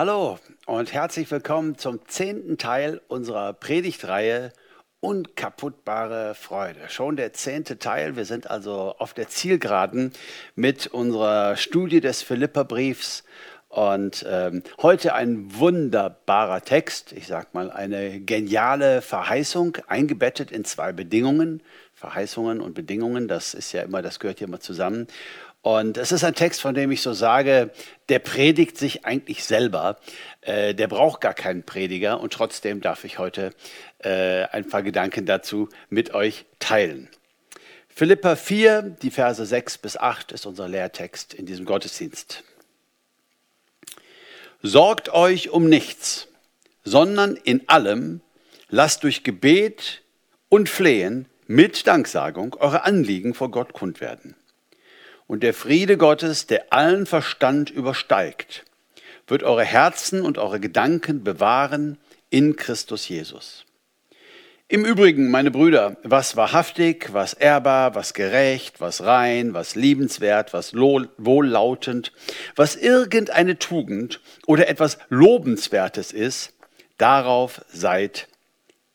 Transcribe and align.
Hallo 0.00 0.38
und 0.64 0.94
herzlich 0.94 1.30
willkommen 1.30 1.76
zum 1.76 2.00
zehnten 2.06 2.56
Teil 2.56 3.02
unserer 3.08 3.52
Predigtreihe 3.52 4.50
Unkaputtbare 5.00 6.34
Freude. 6.34 6.88
Schon 6.88 7.16
der 7.16 7.34
zehnte 7.34 7.78
Teil. 7.78 8.16
Wir 8.16 8.24
sind 8.24 8.48
also 8.48 8.94
auf 8.96 9.12
der 9.12 9.28
Zielgeraden 9.28 10.14
mit 10.54 10.86
unserer 10.86 11.54
Studie 11.56 12.00
des 12.00 12.22
Philipperbriefs. 12.22 13.24
Und 13.68 14.24
ähm, 14.26 14.62
heute 14.80 15.14
ein 15.14 15.54
wunderbarer 15.54 16.62
Text, 16.62 17.12
ich 17.12 17.26
sag 17.26 17.52
mal 17.52 17.70
eine 17.70 18.20
geniale 18.20 19.02
Verheißung, 19.02 19.76
eingebettet 19.86 20.50
in 20.50 20.64
zwei 20.64 20.92
Bedingungen. 20.92 21.62
Verheißungen 21.92 22.62
und 22.62 22.72
Bedingungen, 22.74 23.28
das 23.28 23.52
ist 23.52 23.72
ja 23.72 23.82
immer, 23.82 24.00
das 24.00 24.18
gehört 24.18 24.40
ja 24.40 24.46
immer 24.46 24.60
zusammen. 24.60 25.06
Und 25.62 25.98
es 25.98 26.10
ist 26.10 26.24
ein 26.24 26.34
Text, 26.34 26.62
von 26.62 26.74
dem 26.74 26.90
ich 26.90 27.02
so 27.02 27.12
sage, 27.12 27.70
der 28.08 28.18
predigt 28.18 28.78
sich 28.78 29.04
eigentlich 29.04 29.44
selber. 29.44 29.98
Äh, 30.40 30.74
der 30.74 30.88
braucht 30.88 31.20
gar 31.20 31.34
keinen 31.34 31.64
Prediger 31.64 32.20
und 32.20 32.32
trotzdem 32.32 32.80
darf 32.80 33.04
ich 33.04 33.18
heute 33.18 33.52
äh, 33.98 34.44
ein 34.44 34.68
paar 34.68 34.82
Gedanken 34.82 35.26
dazu 35.26 35.68
mit 35.90 36.14
euch 36.14 36.46
teilen. 36.60 37.10
Philippa 37.88 38.36
4, 38.36 38.96
die 39.02 39.10
Verse 39.10 39.44
6 39.44 39.78
bis 39.78 39.96
8 39.98 40.32
ist 40.32 40.46
unser 40.46 40.68
Lehrtext 40.68 41.34
in 41.34 41.44
diesem 41.44 41.66
Gottesdienst. 41.66 42.42
Sorgt 44.62 45.12
euch 45.12 45.50
um 45.50 45.68
nichts, 45.68 46.28
sondern 46.84 47.36
in 47.36 47.68
allem 47.68 48.22
lasst 48.70 49.04
durch 49.04 49.24
Gebet 49.24 50.02
und 50.48 50.70
Flehen 50.70 51.26
mit 51.46 51.86
Danksagung 51.86 52.54
eure 52.54 52.84
Anliegen 52.84 53.34
vor 53.34 53.50
Gott 53.50 53.74
kund 53.74 54.00
werden. 54.00 54.36
Und 55.30 55.44
der 55.44 55.54
Friede 55.54 55.96
Gottes, 55.96 56.48
der 56.48 56.72
allen 56.72 57.06
Verstand 57.06 57.70
übersteigt, 57.70 58.64
wird 59.28 59.44
eure 59.44 59.64
Herzen 59.64 60.22
und 60.22 60.38
eure 60.38 60.58
Gedanken 60.58 61.22
bewahren 61.22 61.98
in 62.30 62.56
Christus 62.56 63.08
Jesus. 63.08 63.64
Im 64.66 64.84
Übrigen, 64.84 65.30
meine 65.30 65.52
Brüder, 65.52 65.98
was 66.02 66.34
wahrhaftig, 66.34 67.12
was 67.12 67.34
ehrbar, 67.34 67.94
was 67.94 68.12
gerecht, 68.12 68.80
was 68.80 69.04
rein, 69.04 69.54
was 69.54 69.76
liebenswert, 69.76 70.52
was 70.52 70.74
wohllautend, 70.74 72.10
was 72.56 72.74
irgendeine 72.74 73.56
Tugend 73.56 74.20
oder 74.48 74.66
etwas 74.66 74.98
Lobenswertes 75.10 76.10
ist, 76.10 76.54
darauf 76.98 77.64
seid 77.68 78.26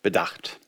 bedacht. 0.04 0.60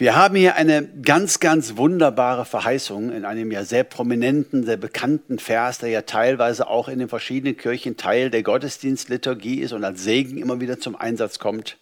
Wir 0.00 0.16
haben 0.16 0.34
hier 0.34 0.56
eine 0.56 0.88
ganz, 1.02 1.40
ganz 1.40 1.76
wunderbare 1.76 2.46
Verheißung 2.46 3.12
in 3.12 3.26
einem 3.26 3.52
ja 3.52 3.66
sehr 3.66 3.84
prominenten, 3.84 4.64
sehr 4.64 4.78
bekannten 4.78 5.38
Vers, 5.38 5.76
der 5.76 5.90
ja 5.90 6.00
teilweise 6.00 6.68
auch 6.68 6.88
in 6.88 7.00
den 7.00 7.10
verschiedenen 7.10 7.54
Kirchen 7.58 7.98
Teil 7.98 8.30
der 8.30 8.42
Gottesdienstliturgie 8.42 9.60
ist 9.60 9.74
und 9.74 9.84
als 9.84 10.02
Segen 10.02 10.38
immer 10.38 10.58
wieder 10.58 10.80
zum 10.80 10.96
Einsatz 10.96 11.38
kommt. 11.38 11.76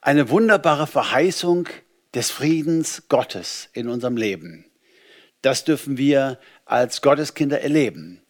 Eine 0.00 0.30
wunderbare 0.30 0.86
Verheißung 0.86 1.68
des 2.14 2.30
Friedens 2.30 3.08
Gottes 3.08 3.68
in 3.72 3.88
unserem 3.88 4.16
Leben. 4.16 4.64
Das 5.40 5.64
dürfen 5.64 5.98
wir 5.98 6.38
als 6.66 7.02
Gotteskinder 7.02 7.62
erleben. 7.62 8.21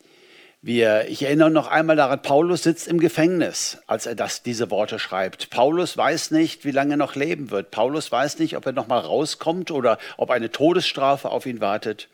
Wir, 0.64 1.08
ich 1.08 1.24
erinnere 1.24 1.50
noch 1.50 1.66
einmal 1.66 1.96
daran, 1.96 2.22
Paulus 2.22 2.62
sitzt 2.62 2.86
im 2.86 3.00
Gefängnis, 3.00 3.78
als 3.88 4.06
er 4.06 4.14
das, 4.14 4.44
diese 4.44 4.70
Worte 4.70 5.00
schreibt. 5.00 5.50
Paulus 5.50 5.96
weiß 5.96 6.30
nicht, 6.30 6.64
wie 6.64 6.70
lange 6.70 6.94
er 6.94 6.98
noch 6.98 7.16
leben 7.16 7.50
wird. 7.50 7.72
Paulus 7.72 8.12
weiß 8.12 8.38
nicht, 8.38 8.56
ob 8.56 8.64
er 8.66 8.70
noch 8.70 8.86
mal 8.86 9.00
rauskommt 9.00 9.72
oder 9.72 9.98
ob 10.18 10.30
eine 10.30 10.52
Todesstrafe 10.52 11.30
auf 11.30 11.46
ihn 11.46 11.60
wartet. 11.60 12.08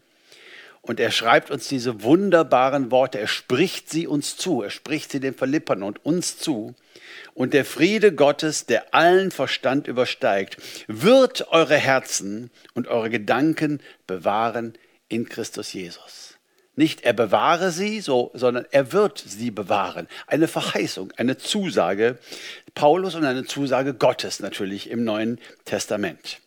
Und 0.81 0.99
er 0.99 1.11
schreibt 1.11 1.51
uns 1.51 1.69
diese 1.69 2.03
wunderbaren 2.03 2.91
Worte. 2.91 3.19
Er 3.19 3.27
spricht 3.27 3.91
sie 3.91 4.07
uns 4.07 4.39
zu. 4.39 4.63
Er 4.63 4.71
spricht 4.71 5.13
sie 5.13 5.21
den 5.21 5.35
Philippern 5.35 5.83
und 5.83 6.03
uns 6.07 6.39
zu. 6.39 6.75
Und 7.35 7.53
der 7.53 7.67
Friede 7.67 8.15
Gottes, 8.15 8.65
der 8.65 8.95
allen 8.95 9.31
Verstand 9.31 9.87
übersteigt, 9.87 10.57
wird 10.87 11.49
eure 11.49 11.77
Herzen 11.77 12.51
und 12.73 12.89
eure 12.89 13.11
Gedanken 13.11 13.81
bewahren 14.07 14.73
in 15.11 15.29
Christus 15.29 15.75
Jesus. 15.75 16.28
Nicht 16.79 17.01
er 17.01 17.13
bewahre 17.13 17.73
sie, 17.73 18.01
so, 18.01 18.31
sondern 18.35 18.65
er 18.71 18.93
wird 18.93 19.19
sie 19.19 19.51
bewahren. 19.51 20.07
Eine 20.29 20.47
Verheißung, 20.47 21.13
eine 21.17 21.37
Zusage 21.37 22.21
Paulus 22.77 23.17
und 23.17 23.25
eine 23.25 23.45
Zusage 23.45 23.95
Gottes 23.95 24.39
natürlich 24.39 24.89
im 24.89 25.03
Neuen 25.03 25.41
Testament. 25.65 26.39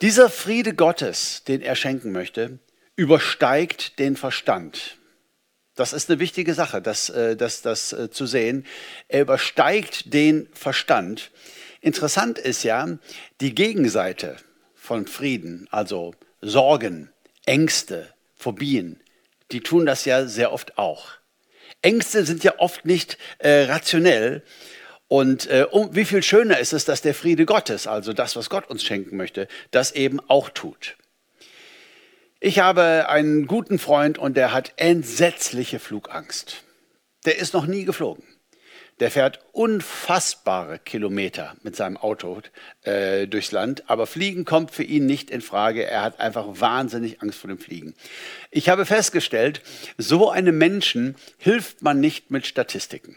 Dieser 0.00 0.30
Friede 0.30 0.74
Gottes, 0.74 1.42
den 1.48 1.60
er 1.60 1.74
schenken 1.74 2.12
möchte, 2.12 2.60
übersteigt 2.94 3.98
den 3.98 4.16
Verstand. 4.16 4.98
Das 5.74 5.92
ist 5.92 6.08
eine 6.08 6.20
wichtige 6.20 6.54
Sache, 6.54 6.80
das, 6.80 7.08
äh, 7.08 7.34
das, 7.34 7.62
das 7.62 7.92
äh, 7.92 8.12
zu 8.12 8.26
sehen. 8.26 8.64
Er 9.08 9.22
übersteigt 9.22 10.14
den 10.14 10.46
Verstand. 10.52 11.32
Interessant 11.80 12.38
ist 12.38 12.62
ja 12.62 12.96
die 13.40 13.56
Gegenseite 13.56 14.36
von 14.76 15.08
Frieden, 15.08 15.66
also 15.72 16.14
Sorgen, 16.40 17.10
Ängste, 17.48 18.12
Phobien, 18.36 19.00
die 19.52 19.60
tun 19.60 19.86
das 19.86 20.04
ja 20.04 20.26
sehr 20.26 20.52
oft 20.52 20.76
auch. 20.76 21.12
Ängste 21.80 22.24
sind 22.26 22.44
ja 22.44 22.58
oft 22.58 22.84
nicht 22.84 23.16
äh, 23.38 23.62
rationell. 23.62 24.42
Und 25.08 25.46
äh, 25.46 25.66
um, 25.70 25.94
wie 25.94 26.04
viel 26.04 26.22
schöner 26.22 26.58
ist 26.58 26.74
es, 26.74 26.84
dass 26.84 27.00
der 27.00 27.14
Friede 27.14 27.46
Gottes, 27.46 27.86
also 27.86 28.12
das, 28.12 28.36
was 28.36 28.50
Gott 28.50 28.68
uns 28.68 28.84
schenken 28.84 29.16
möchte, 29.16 29.48
das 29.70 29.92
eben 29.92 30.20
auch 30.28 30.50
tut. 30.50 30.98
Ich 32.38 32.58
habe 32.58 33.08
einen 33.08 33.46
guten 33.46 33.78
Freund 33.78 34.18
und 34.18 34.36
der 34.36 34.52
hat 34.52 34.74
entsetzliche 34.76 35.78
Flugangst. 35.78 36.64
Der 37.24 37.38
ist 37.38 37.54
noch 37.54 37.64
nie 37.64 37.84
geflogen. 37.84 38.24
Der 39.00 39.10
fährt 39.10 39.40
unfassbare 39.52 40.78
Kilometer 40.78 41.54
mit 41.62 41.76
seinem 41.76 41.96
Auto 41.96 42.40
äh, 42.82 43.26
durchs 43.26 43.52
Land, 43.52 43.88
aber 43.88 44.06
Fliegen 44.06 44.44
kommt 44.44 44.72
für 44.72 44.82
ihn 44.82 45.06
nicht 45.06 45.30
in 45.30 45.40
Frage. 45.40 45.84
Er 45.84 46.02
hat 46.02 46.18
einfach 46.20 46.46
wahnsinnig 46.60 47.22
Angst 47.22 47.38
vor 47.38 47.48
dem 47.48 47.58
Fliegen. 47.58 47.94
Ich 48.50 48.68
habe 48.68 48.86
festgestellt, 48.86 49.62
so 49.98 50.30
einem 50.30 50.58
Menschen 50.58 51.16
hilft 51.38 51.82
man 51.82 52.00
nicht 52.00 52.30
mit 52.30 52.46
Statistiken. 52.46 53.16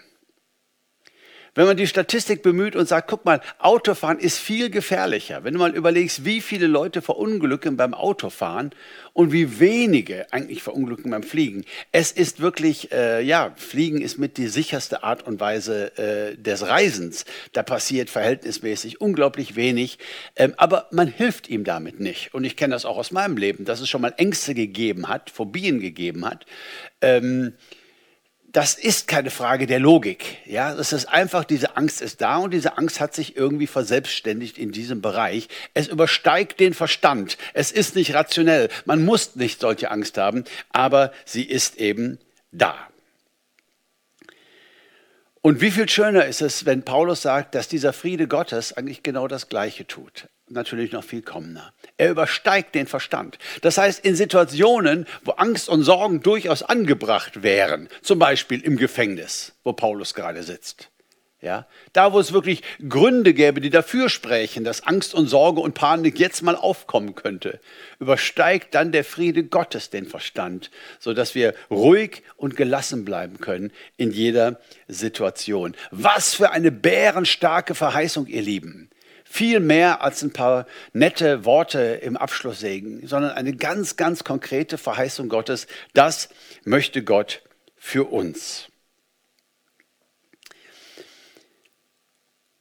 Wenn 1.53 1.65
man 1.65 1.75
die 1.75 1.87
Statistik 1.87 2.43
bemüht 2.43 2.77
und 2.77 2.87
sagt, 2.87 3.09
guck 3.09 3.25
mal, 3.25 3.41
Autofahren 3.59 4.19
ist 4.19 4.37
viel 4.37 4.69
gefährlicher. 4.69 5.43
Wenn 5.43 5.53
du 5.53 5.59
mal 5.59 5.75
überlegst, 5.75 6.23
wie 6.23 6.39
viele 6.39 6.67
Leute 6.67 7.01
verunglücken 7.01 7.75
beim 7.75 7.93
Autofahren 7.93 8.71
und 9.11 9.33
wie 9.33 9.59
wenige 9.59 10.31
eigentlich 10.31 10.63
verunglücken 10.63 11.11
beim 11.11 11.23
Fliegen. 11.23 11.65
Es 11.91 12.13
ist 12.13 12.39
wirklich, 12.39 12.93
äh, 12.93 13.21
ja, 13.21 13.51
Fliegen 13.57 14.01
ist 14.01 14.17
mit 14.17 14.37
die 14.37 14.47
sicherste 14.47 15.03
Art 15.03 15.27
und 15.27 15.41
Weise 15.41 15.97
äh, 15.97 16.37
des 16.37 16.65
Reisens. 16.65 17.25
Da 17.51 17.63
passiert 17.63 18.09
verhältnismäßig 18.09 19.01
unglaublich 19.01 19.57
wenig, 19.57 19.99
ähm, 20.37 20.53
aber 20.55 20.87
man 20.91 21.09
hilft 21.09 21.49
ihm 21.49 21.65
damit 21.65 21.99
nicht. 21.99 22.33
Und 22.33 22.45
ich 22.45 22.55
kenne 22.55 22.75
das 22.75 22.85
auch 22.85 22.97
aus 22.97 23.11
meinem 23.11 23.35
Leben, 23.35 23.65
dass 23.65 23.81
es 23.81 23.89
schon 23.89 24.01
mal 24.01 24.13
Ängste 24.15 24.53
gegeben 24.53 25.09
hat, 25.09 25.29
Phobien 25.29 25.81
gegeben 25.81 26.25
hat. 26.25 26.45
Ähm, 27.01 27.55
das 28.51 28.73
ist 28.73 29.07
keine 29.07 29.29
Frage 29.29 29.65
der 29.65 29.79
Logik. 29.79 30.37
Ja, 30.45 30.73
es 30.73 30.91
ist 30.91 31.05
einfach, 31.05 31.45
diese 31.45 31.77
Angst 31.77 32.01
ist 32.01 32.19
da 32.19 32.37
und 32.37 32.51
diese 32.51 32.77
Angst 32.77 32.99
hat 32.99 33.13
sich 33.13 33.37
irgendwie 33.37 33.67
verselbstständigt 33.67 34.57
in 34.57 34.71
diesem 34.71 35.01
Bereich. 35.01 35.47
Es 35.73 35.87
übersteigt 35.87 36.59
den 36.59 36.73
Verstand. 36.73 37.37
Es 37.53 37.71
ist 37.71 37.95
nicht 37.95 38.13
rationell. 38.13 38.69
Man 38.85 39.05
muss 39.05 39.35
nicht 39.35 39.61
solche 39.61 39.89
Angst 39.89 40.17
haben, 40.17 40.43
aber 40.71 41.13
sie 41.23 41.43
ist 41.43 41.77
eben 41.77 42.19
da. 42.51 42.75
Und 45.41 45.61
wie 45.61 45.71
viel 45.71 45.87
schöner 45.87 46.25
ist 46.25 46.41
es, 46.41 46.65
wenn 46.65 46.83
Paulus 46.83 47.21
sagt, 47.21 47.55
dass 47.55 47.67
dieser 47.67 47.93
Friede 47.93 48.27
Gottes 48.27 48.73
eigentlich 48.73 49.01
genau 49.01 49.27
das 49.27 49.47
Gleiche 49.47 49.87
tut 49.87 50.27
natürlich 50.51 50.91
noch 50.91 51.03
viel 51.03 51.21
kommender. 51.21 51.73
Er 51.97 52.11
übersteigt 52.11 52.75
den 52.75 52.87
Verstand. 52.87 53.37
Das 53.61 53.77
heißt, 53.77 54.03
in 54.05 54.15
Situationen, 54.15 55.05
wo 55.23 55.31
Angst 55.31 55.69
und 55.69 55.83
Sorgen 55.83 56.21
durchaus 56.21 56.63
angebracht 56.63 57.43
wären, 57.43 57.89
zum 58.01 58.19
Beispiel 58.19 58.61
im 58.61 58.77
Gefängnis, 58.77 59.53
wo 59.63 59.73
Paulus 59.73 60.13
gerade 60.13 60.43
sitzt. 60.43 60.91
Ja, 61.43 61.65
da, 61.93 62.13
wo 62.13 62.19
es 62.19 62.33
wirklich 62.33 62.61
Gründe 62.87 63.33
gäbe, 63.33 63.61
die 63.61 63.71
dafür 63.71 64.09
sprechen, 64.09 64.63
dass 64.63 64.83
Angst 64.85 65.15
und 65.15 65.25
Sorge 65.25 65.59
und 65.59 65.73
Panik 65.73 66.19
jetzt 66.19 66.43
mal 66.43 66.55
aufkommen 66.55 67.15
könnte, 67.15 67.59
übersteigt 67.99 68.75
dann 68.75 68.91
der 68.91 69.03
Friede 69.03 69.43
Gottes 69.43 69.89
den 69.89 70.05
Verstand, 70.05 70.69
sodass 70.99 71.33
wir 71.33 71.55
ruhig 71.71 72.21
und 72.37 72.55
gelassen 72.55 73.05
bleiben 73.05 73.39
können 73.39 73.71
in 73.97 74.11
jeder 74.11 74.59
Situation. 74.87 75.75
Was 75.89 76.35
für 76.35 76.51
eine 76.51 76.71
bärenstarke 76.71 77.73
Verheißung, 77.73 78.27
ihr 78.27 78.43
Lieben 78.43 78.91
viel 79.31 79.61
mehr 79.61 80.01
als 80.01 80.21
ein 80.23 80.33
paar 80.33 80.67
nette 80.91 81.45
Worte 81.45 81.79
im 81.79 82.17
Abschlusssegen, 82.17 83.07
sondern 83.07 83.31
eine 83.31 83.55
ganz, 83.55 83.95
ganz 83.95 84.25
konkrete 84.25 84.77
Verheißung 84.77 85.29
Gottes. 85.29 85.67
Das 85.93 86.27
möchte 86.65 87.01
Gott 87.01 87.41
für 87.77 88.11
uns. 88.11 88.67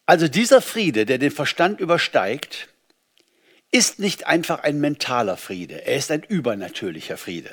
Also 0.07 0.29
dieser 0.29 0.63
Friede, 0.63 1.07
der 1.07 1.19
den 1.19 1.33
Verstand 1.33 1.81
übersteigt, 1.81 2.69
ist 3.73 3.99
nicht 3.99 4.29
einfach 4.29 4.61
ein 4.61 4.81
mentaler 4.81 5.37
Friede, 5.37 5.85
er 5.87 5.97
ist 5.97 6.11
ein 6.11 6.23
übernatürlicher 6.23 7.17
Friede. 7.17 7.51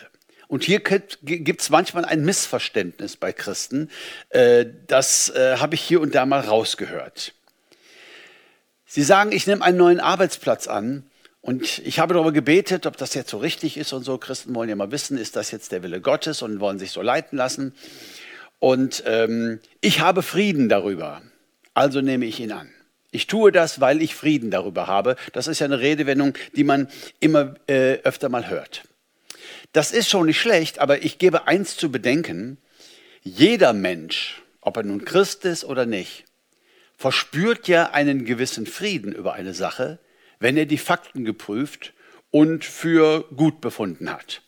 Und 0.48 0.64
hier 0.64 0.80
gibt 0.80 1.62
es 1.62 1.70
manchmal 1.70 2.06
ein 2.06 2.24
Missverständnis 2.24 3.18
bei 3.18 3.34
Christen. 3.34 3.90
Äh, 4.30 4.66
das 4.88 5.30
äh, 5.30 5.58
habe 5.58 5.76
ich 5.76 5.82
hier 5.82 6.00
und 6.00 6.16
da 6.16 6.26
mal 6.26 6.40
rausgehört. 6.40 7.34
Sie 8.90 9.04
sagen, 9.04 9.34
ich 9.34 9.46
nehme 9.46 9.64
einen 9.64 9.78
neuen 9.78 10.00
Arbeitsplatz 10.00 10.68
an 10.68 11.04
und 11.42 11.80
ich 11.80 12.00
habe 12.00 12.14
darüber 12.14 12.32
gebetet, 12.32 12.86
ob 12.86 12.96
das 12.96 13.14
jetzt 13.16 13.30
so 13.30 13.38
richtig 13.38 13.76
ist 13.76 13.92
und 13.92 14.04
so. 14.04 14.18
Christen 14.18 14.56
wollen 14.56 14.70
ja 14.70 14.78
mal 14.78 14.92
wissen, 14.92 15.18
ist 15.18 15.36
das 15.36 15.52
jetzt 15.52 15.74
der 15.74 15.84
Wille 15.84 16.00
Gottes 16.00 16.42
und 16.42 16.62
wollen 16.62 16.80
sich 16.80 16.92
so 16.92 17.02
leiten 17.02 17.38
lassen. 17.38 17.76
Und 18.60 19.04
ähm, 19.06 19.60
ich 19.82 20.00
habe 20.00 20.24
Frieden 20.24 20.70
darüber, 20.70 21.22
also 21.74 22.00
nehme 22.00 22.26
ich 22.26 22.40
ihn 22.40 22.54
an. 22.54 22.70
Ich 23.12 23.28
tue 23.28 23.52
das, 23.52 23.82
weil 23.82 24.02
ich 24.02 24.16
Frieden 24.16 24.52
darüber 24.52 24.88
habe. 24.88 25.18
Das 25.34 25.48
ist 25.48 25.60
ja 25.60 25.66
eine 25.66 25.80
Redewendung, 25.80 26.34
die 26.56 26.64
man 26.64 26.88
immer 27.20 27.56
äh, 27.68 28.00
öfter 28.04 28.30
mal 28.30 28.50
hört. 28.50 28.84
Das 29.74 29.92
ist 29.92 30.10
schon 30.10 30.28
nicht 30.28 30.40
schlecht, 30.40 30.80
aber 30.80 31.04
ich 31.04 31.18
gebe 31.18 31.46
eins 31.46 31.76
zu 31.76 31.92
bedenken. 31.92 32.58
Jeder 33.22 33.74
Mensch, 33.74 34.42
ob 34.62 34.78
er 34.78 34.84
nun 34.84 35.04
Christ 35.04 35.44
ist 35.44 35.66
oder 35.66 35.86
nicht, 35.86 36.27
verspürt 36.98 37.68
ja 37.68 37.92
einen 37.92 38.26
gewissen 38.26 38.66
Frieden 38.66 39.14
über 39.14 39.34
eine 39.34 39.54
Sache, 39.54 40.00
wenn 40.40 40.58
er 40.58 40.66
die 40.66 40.78
Fakten 40.78 41.24
geprüft 41.24 41.94
und 42.32 42.66
für 42.66 43.26
gut 43.36 43.62
befunden 43.62 44.12
hat. 44.12 44.42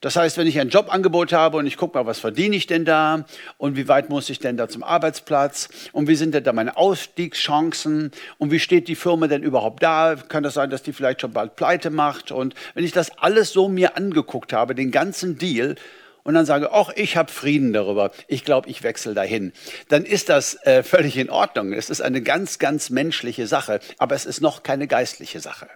Das 0.00 0.16
heißt, 0.16 0.36
wenn 0.36 0.48
ich 0.48 0.58
ein 0.58 0.68
Jobangebot 0.68 1.32
habe 1.32 1.58
und 1.58 1.66
ich 1.66 1.76
gucke 1.76 1.96
mal, 1.96 2.06
was 2.06 2.18
verdiene 2.18 2.56
ich 2.56 2.66
denn 2.66 2.84
da 2.84 3.24
und 3.56 3.76
wie 3.76 3.86
weit 3.86 4.10
muss 4.10 4.30
ich 4.30 4.40
denn 4.40 4.56
da 4.56 4.68
zum 4.68 4.82
Arbeitsplatz 4.82 5.68
und 5.92 6.08
wie 6.08 6.16
sind 6.16 6.34
denn 6.34 6.42
da 6.42 6.52
meine 6.52 6.76
Ausstiegschancen 6.76 8.10
und 8.38 8.50
wie 8.50 8.58
steht 8.58 8.88
die 8.88 8.96
Firma 8.96 9.28
denn 9.28 9.44
überhaupt 9.44 9.80
da? 9.80 10.16
Kann 10.16 10.42
das 10.42 10.54
sein, 10.54 10.70
dass 10.70 10.82
die 10.82 10.92
vielleicht 10.92 11.20
schon 11.20 11.32
bald 11.32 11.54
pleite 11.54 11.90
macht? 11.90 12.32
Und 12.32 12.56
wenn 12.74 12.84
ich 12.84 12.90
das 12.90 13.16
alles 13.18 13.52
so 13.52 13.68
mir 13.68 13.96
angeguckt 13.96 14.52
habe, 14.52 14.74
den 14.74 14.90
ganzen 14.90 15.38
Deal, 15.38 15.76
und 16.24 16.34
dann 16.34 16.46
sage, 16.46 16.72
ach, 16.72 16.90
ich 16.94 17.16
habe 17.16 17.32
Frieden 17.32 17.72
darüber, 17.72 18.12
ich 18.28 18.44
glaube, 18.44 18.68
ich 18.68 18.82
wechsle 18.82 19.14
dahin, 19.14 19.52
dann 19.88 20.04
ist 20.04 20.28
das 20.28 20.54
äh, 20.66 20.82
völlig 20.82 21.16
in 21.16 21.30
Ordnung. 21.30 21.72
Es 21.72 21.90
ist 21.90 22.00
eine 22.00 22.22
ganz, 22.22 22.58
ganz 22.58 22.90
menschliche 22.90 23.46
Sache, 23.46 23.80
aber 23.98 24.14
es 24.14 24.26
ist 24.26 24.40
noch 24.40 24.62
keine 24.62 24.86
geistliche 24.86 25.40
Sache. 25.40 25.68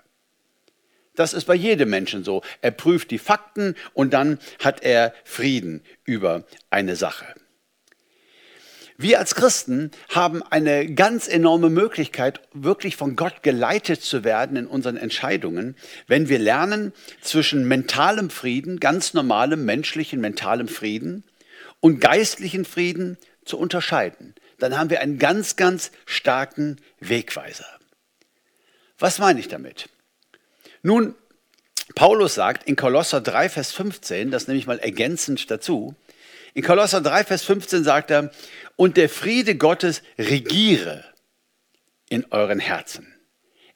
Das 1.15 1.33
ist 1.33 1.47
bei 1.47 1.55
jedem 1.55 1.91
Menschen 1.91 2.25
so. 2.25 2.43
Er 2.61 2.71
prüft 2.71 3.11
die 3.11 3.19
Fakten 3.19 3.75
und 3.95 4.13
dann 4.13 4.39
hat 4.63 4.83
er 4.83 5.15
Frieden 5.25 5.83
über 6.05 6.45
eine 6.71 6.95
Sache. 6.95 7.25
Wir 8.99 9.19
als 9.19 9.35
Christen 9.35 9.91
haben 10.09 10.43
eine 10.43 10.93
ganz 10.95 11.29
enorme 11.29 11.69
Möglichkeit, 11.69 12.41
wirklich 12.55 12.97
von 12.97 13.15
Gott 13.15 13.43
geleitet 13.43 14.03
zu 14.03 14.25
werden 14.25 14.57
in 14.57 14.67
unseren 14.67 14.97
Entscheidungen, 14.97 15.77
wenn 16.07 16.31
wir 16.31 16.39
lernen, 16.39 16.95
zwischen 17.21 17.69
mentalem 17.69 18.31
Frieden, 18.31 18.81
ganz 18.81 19.13
normalem 19.13 19.67
menschlichen 19.67 20.21
mentalem 20.21 20.69
Frieden 20.69 21.25
und 21.81 22.01
geistlichen 22.01 22.65
Frieden 22.65 23.19
zu 23.45 23.59
unterscheiden. 23.59 24.35
Dann 24.59 24.79
haben 24.79 24.89
wir 24.89 25.01
einen 25.01 25.19
ganz, 25.19 25.57
ganz 25.57 25.91
starken 26.07 26.77
Wegweiser. 26.99 27.67
Was 28.99 29.19
meine 29.19 29.41
ich 29.41 29.49
damit? 29.49 29.91
Nun, 30.83 31.15
Paulus 31.95 32.35
sagt 32.35 32.67
in 32.67 32.77
Kolosser 32.77 33.21
3, 33.21 33.51
Vers 33.51 33.73
15, 33.73 34.31
das 34.31 34.49
nehme 34.49 34.59
ich 34.59 34.67
mal 34.67 34.79
ergänzend 34.79 35.51
dazu, 35.51 35.95
in 36.57 36.63
Kolosser 36.63 37.03
3, 37.03 37.25
Vers 37.25 37.43
15 37.43 37.85
sagt 37.85 38.11
er, 38.11 38.31
und 38.77 38.97
der 38.97 39.09
Friede 39.09 39.57
Gottes 39.57 40.03
regiere 40.19 41.05
in 42.09 42.25
euren 42.31 42.61
Herzen. 42.61 43.15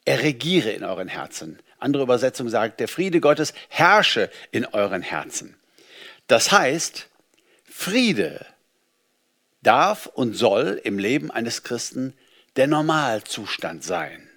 Er 0.04 0.22
regiere 0.22 0.70
in 0.70 0.84
euren 0.84 1.08
Herzen. 1.08 1.58
Andere 1.78 2.02
Übersetzung 2.02 2.48
sagt, 2.48 2.80
der 2.80 2.88
Friede 2.88 3.20
Gottes 3.20 3.54
herrsche 3.68 4.30
in 4.50 4.66
euren 4.66 5.02
Herzen. 5.02 5.56
Das 6.26 6.52
heißt, 6.52 7.08
Friede 7.64 8.46
darf 9.62 10.06
und 10.06 10.34
soll 10.34 10.80
im 10.84 10.98
Leben 10.98 11.30
eines 11.30 11.62
Christen 11.62 12.14
der 12.56 12.66
Normalzustand 12.66 13.82
sein. 13.82 14.28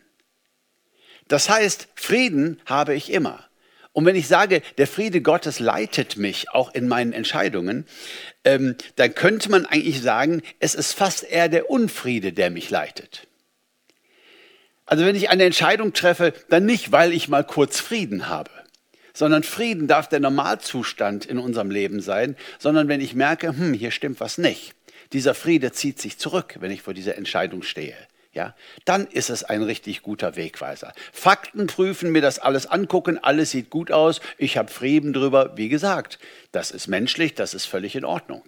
Das 1.27 1.49
heißt, 1.49 1.87
Frieden 1.95 2.61
habe 2.65 2.95
ich 2.95 3.11
immer. 3.11 3.47
Und 3.93 4.05
wenn 4.07 4.15
ich 4.15 4.27
sage, 4.27 4.61
der 4.79 4.87
Friede 4.87 5.21
Gottes 5.21 5.59
leitet 5.59 6.17
mich 6.17 6.49
auch 6.49 6.73
in 6.73 6.87
meinen 6.87 7.13
Entscheidungen, 7.13 7.85
ähm, 8.43 8.75
dann 8.95 9.13
könnte 9.13 9.51
man 9.51 9.67
eigentlich 9.67 10.01
sagen, 10.01 10.41
es 10.59 10.73
ist 10.73 10.93
fast 10.93 11.23
eher 11.23 11.47
der 11.47 11.69
Unfriede, 11.69 12.33
der 12.33 12.49
mich 12.49 12.71
leitet. 12.71 13.27
Also 14.87 15.05
wenn 15.05 15.15
ich 15.15 15.29
eine 15.29 15.43
Entscheidung 15.45 15.93
treffe, 15.93 16.33
dann 16.49 16.65
nicht, 16.65 16.91
weil 16.91 17.13
ich 17.13 17.29
mal 17.29 17.43
kurz 17.43 17.79
Frieden 17.79 18.27
habe, 18.27 18.49
sondern 19.13 19.43
Frieden 19.43 19.87
darf 19.87 20.09
der 20.09 20.19
Normalzustand 20.19 21.25
in 21.27 21.37
unserem 21.37 21.69
Leben 21.69 22.01
sein, 22.01 22.35
sondern 22.57 22.87
wenn 22.87 22.99
ich 22.99 23.13
merke, 23.13 23.49
hm, 23.49 23.73
hier 23.73 23.91
stimmt 23.91 24.19
was 24.19 24.39
nicht. 24.39 24.73
Dieser 25.13 25.35
Friede 25.35 25.71
zieht 25.71 26.01
sich 26.01 26.17
zurück, 26.17 26.55
wenn 26.59 26.71
ich 26.71 26.81
vor 26.81 26.95
dieser 26.95 27.15
Entscheidung 27.15 27.61
stehe 27.61 27.95
ja, 28.33 28.55
dann 28.85 29.07
ist 29.07 29.29
es 29.29 29.43
ein 29.43 29.61
richtig 29.61 30.01
guter 30.01 30.35
Wegweiser. 30.35 30.93
Fakten 31.11 31.67
prüfen, 31.67 32.11
mir 32.11 32.21
das 32.21 32.39
alles 32.39 32.65
angucken, 32.65 33.19
alles 33.23 33.51
sieht 33.51 33.69
gut 33.69 33.91
aus, 33.91 34.21
ich 34.37 34.57
habe 34.57 34.71
Frieden 34.71 35.13
drüber. 35.13 35.55
Wie 35.55 35.69
gesagt, 35.69 36.19
das 36.51 36.71
ist 36.71 36.87
menschlich, 36.87 37.35
das 37.35 37.53
ist 37.53 37.65
völlig 37.65 37.95
in 37.95 38.05
Ordnung. 38.05 38.43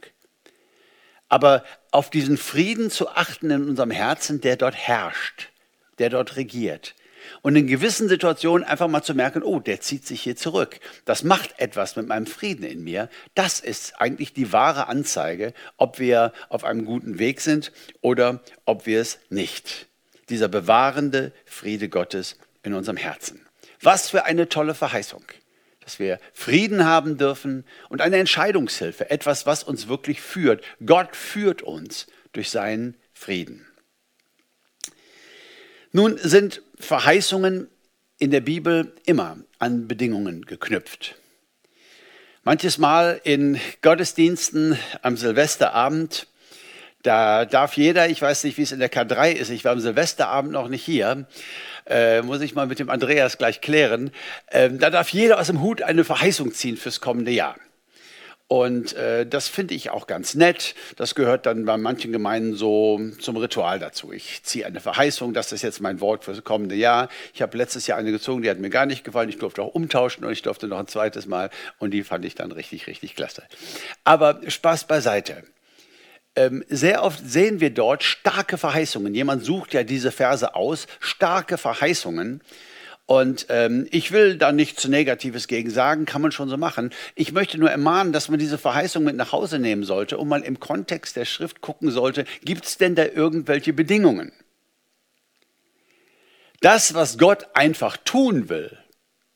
Aber 1.30 1.64
auf 1.92 2.10
diesen 2.10 2.38
Frieden 2.38 2.90
zu 2.90 3.10
achten 3.10 3.52
in 3.52 3.70
unserem 3.70 3.92
Herzen, 3.92 4.42
der 4.42 4.58
dort 4.58 4.76
herrscht, 4.76 5.50
der 6.00 6.10
dort 6.10 6.36
regiert, 6.36 6.96
und 7.42 7.56
in 7.56 7.68
gewissen 7.68 8.10
Situationen 8.10 8.66
einfach 8.66 8.88
mal 8.88 9.04
zu 9.04 9.14
merken, 9.14 9.44
oh, 9.44 9.60
der 9.60 9.82
zieht 9.82 10.06
sich 10.06 10.22
hier 10.22 10.36
zurück. 10.36 10.80
Das 11.06 11.24
macht 11.24 11.60
etwas 11.60 11.96
mit 11.96 12.08
meinem 12.08 12.26
Frieden 12.26 12.64
in 12.64 12.84
mir. 12.84 13.10
Das 13.34 13.60
ist 13.60 14.00
eigentlich 14.02 14.34
die 14.34 14.52
wahre 14.52 14.88
Anzeige, 14.88 15.54
ob 15.78 16.00
wir 16.00 16.34
auf 16.50 16.64
einem 16.64 16.86
guten 16.86 17.20
Weg 17.20 17.42
sind 17.42 17.72
oder 18.02 18.42
ob 18.66 18.86
wir 18.86 19.02
es 19.02 19.20
nicht. 19.30 19.88
Dieser 20.30 20.48
bewahrende 20.48 21.32
Friede 21.46 21.90
Gottes 21.90 22.38
in 22.64 22.74
unserem 22.74 22.98
Herzen. 22.98 23.46
Was 23.82 24.10
für 24.10 24.26
eine 24.26 24.50
tolle 24.50 24.74
Verheißung 24.74 25.24
dass 25.86 26.00
wir 26.00 26.20
Frieden 26.34 26.84
haben 26.84 27.18
dürfen 27.18 27.64
und 27.90 28.02
eine 28.02 28.18
Entscheidungshilfe, 28.18 29.12
etwas, 29.12 29.46
was 29.46 29.64
uns 29.64 29.88
wirklich 29.88 30.20
führt. 30.20 30.64
Gott 30.84 31.16
führt 31.16 31.62
uns 31.62 32.08
durch 32.34 32.50
seinen 32.50 32.96
Frieden. 33.14 33.66
Nun 35.96 36.18
sind 36.18 36.62
Verheißungen 36.78 37.70
in 38.20 38.30
der 38.30 38.42
Bibel 38.42 38.92
immer 39.06 39.38
an 39.60 39.88
Bedingungen 39.88 40.46
geknüpft. 40.46 41.16
Manches 42.44 42.78
Mal 42.78 43.22
in 43.24 43.62
Gottesdiensten 43.82 44.78
am 45.04 45.16
Silvesterabend, 45.16 46.28
da 47.02 47.46
darf 47.46 47.78
jeder, 47.78 48.10
ich 48.10 48.22
weiß 48.22 48.44
nicht, 48.44 48.58
wie 48.58 48.64
es 48.64 48.74
in 48.74 48.80
der 48.80 48.92
K3 48.92 49.32
ist, 49.32 49.50
ich 49.52 49.64
war 49.64 49.72
am 49.72 49.80
Silvesterabend 49.80 50.52
noch 50.52 50.68
nicht 50.68 50.84
hier, 50.84 51.28
äh, 51.86 52.22
muss 52.24 52.42
ich 52.42 52.56
mal 52.56 52.68
mit 52.68 52.80
dem 52.80 52.90
Andreas 52.90 53.38
gleich 53.38 53.62
klären, 53.62 54.12
äh, 54.48 54.70
da 54.72 54.90
darf 54.90 55.08
jeder 55.12 55.40
aus 55.40 55.48
dem 55.48 55.62
Hut 55.62 55.82
eine 55.82 56.04
Verheißung 56.04 56.52
ziehen 56.52 56.76
fürs 56.76 57.00
kommende 57.00 57.32
Jahr. 57.32 57.56
Und 58.48 58.94
äh, 58.94 59.26
das 59.26 59.48
finde 59.48 59.74
ich 59.74 59.90
auch 59.90 60.06
ganz 60.06 60.36
nett. 60.36 60.76
Das 60.98 61.16
gehört 61.16 61.48
dann 61.48 61.66
bei 61.66 61.78
manchen 61.78 62.12
Gemeinden 62.12 62.54
so 62.54 63.02
zum 63.20 63.38
Ritual 63.38 63.80
dazu. 63.80 64.12
Ich 64.12 64.44
ziehe 64.44 64.68
eine 64.68 64.80
Verheißung, 64.80 65.34
das 65.34 65.52
ist 65.52 65.64
jetzt 65.64 65.82
mein 65.82 66.00
Wort 66.00 66.26
für 66.26 66.32
das 66.32 66.44
kommende 66.44 66.76
Jahr. 66.76 67.10
Ich 67.34 67.42
habe 67.42 67.58
letztes 67.58 67.88
Jahr 67.88 67.98
eine 67.98 68.12
gezogen, 68.12 68.44
die 68.44 68.50
hat 68.50 68.60
mir 68.60 68.70
gar 68.70 68.86
nicht 68.86 69.04
gefallen. 69.04 69.30
Ich 69.30 69.40
durfte 69.40 69.64
auch 69.64 69.74
umtauschen 69.74 70.24
und 70.26 70.32
ich 70.32 70.44
durfte 70.44 70.68
noch 70.68 70.78
ein 70.78 70.88
zweites 70.88 71.26
Mal 71.26 71.50
und 71.80 71.90
die 71.92 72.04
fand 72.04 72.24
ich 72.24 72.36
dann 72.36 72.52
richtig, 72.52 72.86
richtig 72.86 73.16
klasse. 73.16 73.44
Aber 74.04 74.40
Spaß 74.48 74.86
beiseite. 74.86 75.44
Ähm, 76.36 76.64
sehr 76.68 77.04
oft 77.04 77.28
sehen 77.28 77.62
wir 77.62 77.72
dort 77.72 78.04
starke 78.04 78.58
Verheißungen. 78.58 79.16
Jemand 79.16 79.44
sucht 79.44 79.74
ja 79.74 79.84
diese 79.84 80.12
Verse 80.12 80.54
aus, 80.54 80.86
starke 81.00 81.58
Verheißungen. 81.58 82.42
Und 83.08 83.46
ähm, 83.50 83.88
ich 83.92 84.12
will 84.12 84.38
da 84.38 84.52
nichts 84.52 84.88
Negatives 84.88 85.48
gegen 85.48 85.70
sagen, 85.70 86.06
kann 86.06 86.24
man 86.24 86.32
schon 86.32 86.50
so 86.50 86.58
machen. 86.58 86.92
Ich 87.14 87.32
möchte 87.32 87.60
nur 87.60 87.70
ermahnen, 87.70 88.14
dass 88.14 88.30
man 88.30 88.40
diese 88.40 88.58
Verheißung 88.58 89.04
mit 89.04 89.16
nach 89.16 89.32
Hause 89.32 89.60
nehmen 89.60 89.84
sollte 89.84 90.18
und 90.18 90.28
mal 90.28 90.42
im 90.42 90.60
Kontext 90.60 91.16
der 91.16 91.26
Schrift 91.26 91.62
gucken 91.62 91.92
sollte, 91.92 92.26
gibt 92.44 92.66
es 92.66 92.78
denn 92.78 92.96
da 92.96 93.06
irgendwelche 93.06 93.74
Bedingungen? 93.74 94.32
Das, 96.62 96.96
was 96.96 97.20
Gott 97.20 97.46
einfach 97.54 97.96
tun 97.98 98.50
will, 98.50 98.76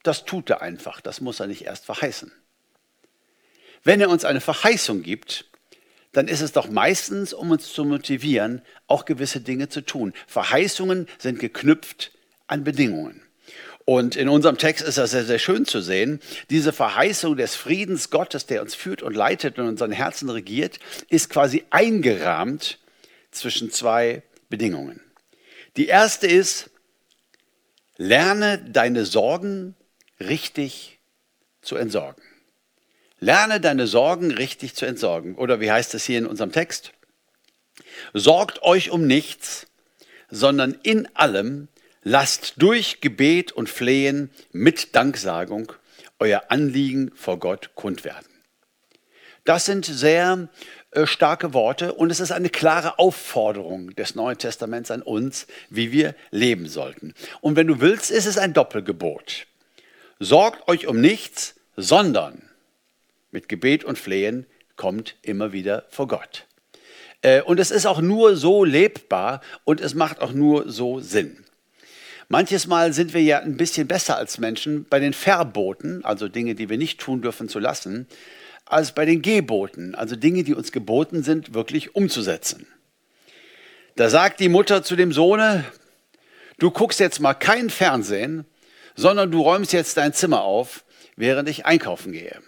das 0.01 0.25
tut 0.25 0.49
er 0.49 0.63
einfach, 0.63 0.99
das 0.99 1.21
muss 1.21 1.39
er 1.39 1.45
nicht 1.45 1.65
erst 1.65 1.85
verheißen. 1.85 2.31
Wenn 3.83 4.01
er 4.01 4.09
uns 4.09 4.25
eine 4.25 4.41
Verheißung 4.41 5.03
gibt, 5.03 5.45
dann 6.11 6.27
ist 6.27 6.41
es 6.41 6.53
doch 6.53 6.69
meistens, 6.69 7.33
um 7.33 7.51
uns 7.51 7.71
zu 7.71 7.85
motivieren, 7.85 8.63
auch 8.87 9.05
gewisse 9.05 9.41
Dinge 9.41 9.69
zu 9.69 9.81
tun. 9.81 10.13
Verheißungen 10.25 11.07
sind 11.19 11.39
geknüpft 11.39 12.11
an 12.47 12.63
Bedingungen. 12.63 13.21
Und 13.85 14.15
in 14.15 14.29
unserem 14.29 14.57
Text 14.57 14.85
ist 14.85 14.97
das 14.97 15.11
sehr, 15.11 15.25
sehr 15.25 15.39
schön 15.39 15.65
zu 15.65 15.81
sehen. 15.81 16.19
Diese 16.49 16.71
Verheißung 16.71 17.37
des 17.37 17.55
Friedens 17.55 18.09
Gottes, 18.11 18.45
der 18.45 18.61
uns 18.61 18.75
führt 18.75 19.01
und 19.01 19.15
leitet 19.15 19.57
und 19.57 19.67
unseren 19.67 19.91
Herzen 19.91 20.29
regiert, 20.29 20.79
ist 21.09 21.29
quasi 21.29 21.63
eingerahmt 21.71 22.77
zwischen 23.31 23.71
zwei 23.71 24.21
Bedingungen. 24.49 25.01
Die 25.77 25.87
erste 25.87 26.27
ist, 26.27 26.69
lerne 27.97 28.59
deine 28.59 29.05
Sorgen 29.05 29.75
richtig 30.19 30.99
zu 31.61 31.75
entsorgen. 31.75 32.21
Lerne 33.19 33.59
deine 33.59 33.87
Sorgen 33.87 34.31
richtig 34.31 34.75
zu 34.75 34.85
entsorgen. 34.85 35.35
Oder 35.35 35.59
wie 35.59 35.71
heißt 35.71 35.93
es 35.93 36.05
hier 36.05 36.17
in 36.17 36.25
unserem 36.25 36.51
Text? 36.51 36.93
Sorgt 38.13 38.61
euch 38.63 38.91
um 38.91 39.05
nichts, 39.05 39.67
sondern 40.29 40.77
in 40.83 41.07
allem 41.15 41.67
lasst 42.03 42.53
durch 42.57 43.01
Gebet 43.01 43.51
und 43.51 43.69
Flehen 43.69 44.29
mit 44.51 44.95
Danksagung 44.95 45.73
euer 46.19 46.43
Anliegen 46.49 47.11
vor 47.15 47.39
Gott 47.39 47.71
kund 47.75 48.03
werden. 48.03 48.25
Das 49.45 49.65
sind 49.65 49.85
sehr 49.85 50.49
äh, 50.91 51.05
starke 51.05 51.53
Worte 51.53 51.93
und 51.93 52.11
es 52.11 52.19
ist 52.19 52.31
eine 52.31 52.49
klare 52.49 52.99
Aufforderung 52.99 53.95
des 53.95 54.15
Neuen 54.15 54.37
Testaments 54.37 54.91
an 54.91 55.01
uns, 55.01 55.47
wie 55.69 55.91
wir 55.91 56.15
leben 56.31 56.67
sollten. 56.67 57.13
Und 57.41 57.55
wenn 57.55 57.67
du 57.67 57.79
willst, 57.79 58.11
ist 58.11 58.25
es 58.25 58.37
ein 58.37 58.53
Doppelgebot. 58.53 59.47
Sorgt 60.19 60.67
euch 60.67 60.87
um 60.87 60.99
nichts, 60.99 61.55
sondern 61.77 62.41
mit 63.31 63.47
Gebet 63.47 63.83
und 63.83 63.97
Flehen 63.97 64.45
kommt 64.75 65.15
immer 65.21 65.51
wieder 65.51 65.85
vor 65.89 66.07
Gott. 66.07 66.45
Äh, 67.21 67.41
und 67.41 67.59
es 67.59 67.71
ist 67.71 67.85
auch 67.85 68.01
nur 68.01 68.35
so 68.35 68.63
lebbar 68.63 69.41
und 69.63 69.81
es 69.81 69.93
macht 69.93 70.21
auch 70.21 70.31
nur 70.31 70.69
so 70.69 70.99
Sinn. 70.99 71.45
Manches 72.31 72.67
Mal 72.67 72.93
sind 72.93 73.15
wir 73.15 73.23
ja 73.23 73.39
ein 73.39 73.57
bisschen 73.57 73.87
besser 73.87 74.15
als 74.15 74.37
Menschen 74.37 74.85
bei 74.87 74.99
den 74.99 75.13
Verboten, 75.13 76.05
also 76.05 76.27
Dinge, 76.27 76.53
die 76.53 76.69
wir 76.69 76.77
nicht 76.77 76.99
tun 76.99 77.23
dürfen 77.23 77.49
zu 77.49 77.57
lassen, 77.57 78.07
als 78.65 78.91
bei 78.91 79.05
den 79.05 79.23
Geboten, 79.23 79.95
also 79.95 80.15
Dinge, 80.15 80.43
die 80.43 80.53
uns 80.53 80.71
geboten 80.71 81.23
sind, 81.23 81.55
wirklich 81.55 81.95
umzusetzen. 81.95 82.67
Da 83.95 84.11
sagt 84.11 84.39
die 84.39 84.47
Mutter 84.47 84.83
zu 84.83 84.95
dem 84.95 85.11
Sohne, 85.11 85.65
du 86.59 86.69
guckst 86.69 86.99
jetzt 86.99 87.19
mal 87.19 87.33
kein 87.33 87.71
Fernsehen, 87.71 88.45
sondern 88.95 89.31
du 89.31 89.41
räumst 89.41 89.73
jetzt 89.73 89.97
dein 89.97 90.13
Zimmer 90.13 90.43
auf, 90.43 90.85
während 91.15 91.49
ich 91.49 91.65
einkaufen 91.65 92.11
gehe. 92.11 92.39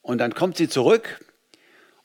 Und 0.00 0.16
dann 0.16 0.34
kommt 0.34 0.56
sie 0.56 0.70
zurück 0.70 1.20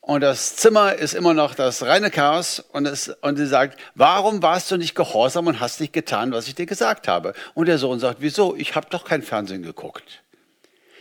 und 0.05 0.19
das 0.19 0.57
Zimmer 0.57 0.95
ist 0.95 1.13
immer 1.13 1.33
noch 1.33 1.55
das 1.55 1.81
reine 1.83 2.11
Chaos 2.11 2.59
und, 2.59 2.85
es, 2.85 3.07
und 3.21 3.37
sie 3.37 3.47
sagt, 3.47 3.79
warum 3.95 4.43
warst 4.43 4.69
du 4.69 4.75
nicht 4.75 4.95
gehorsam 4.95 5.47
und 5.47 5.61
hast 5.61 5.79
nicht 5.79 5.93
getan, 5.93 6.33
was 6.33 6.49
ich 6.49 6.55
dir 6.55 6.65
gesagt 6.65 7.07
habe? 7.07 7.33
Und 7.53 7.67
der 7.67 7.77
Sohn 7.77 7.99
sagt, 7.99 8.17
wieso? 8.19 8.53
Ich 8.57 8.75
habe 8.75 8.87
doch 8.89 9.05
kein 9.05 9.21
Fernsehen 9.21 9.63
geguckt. 9.63 10.21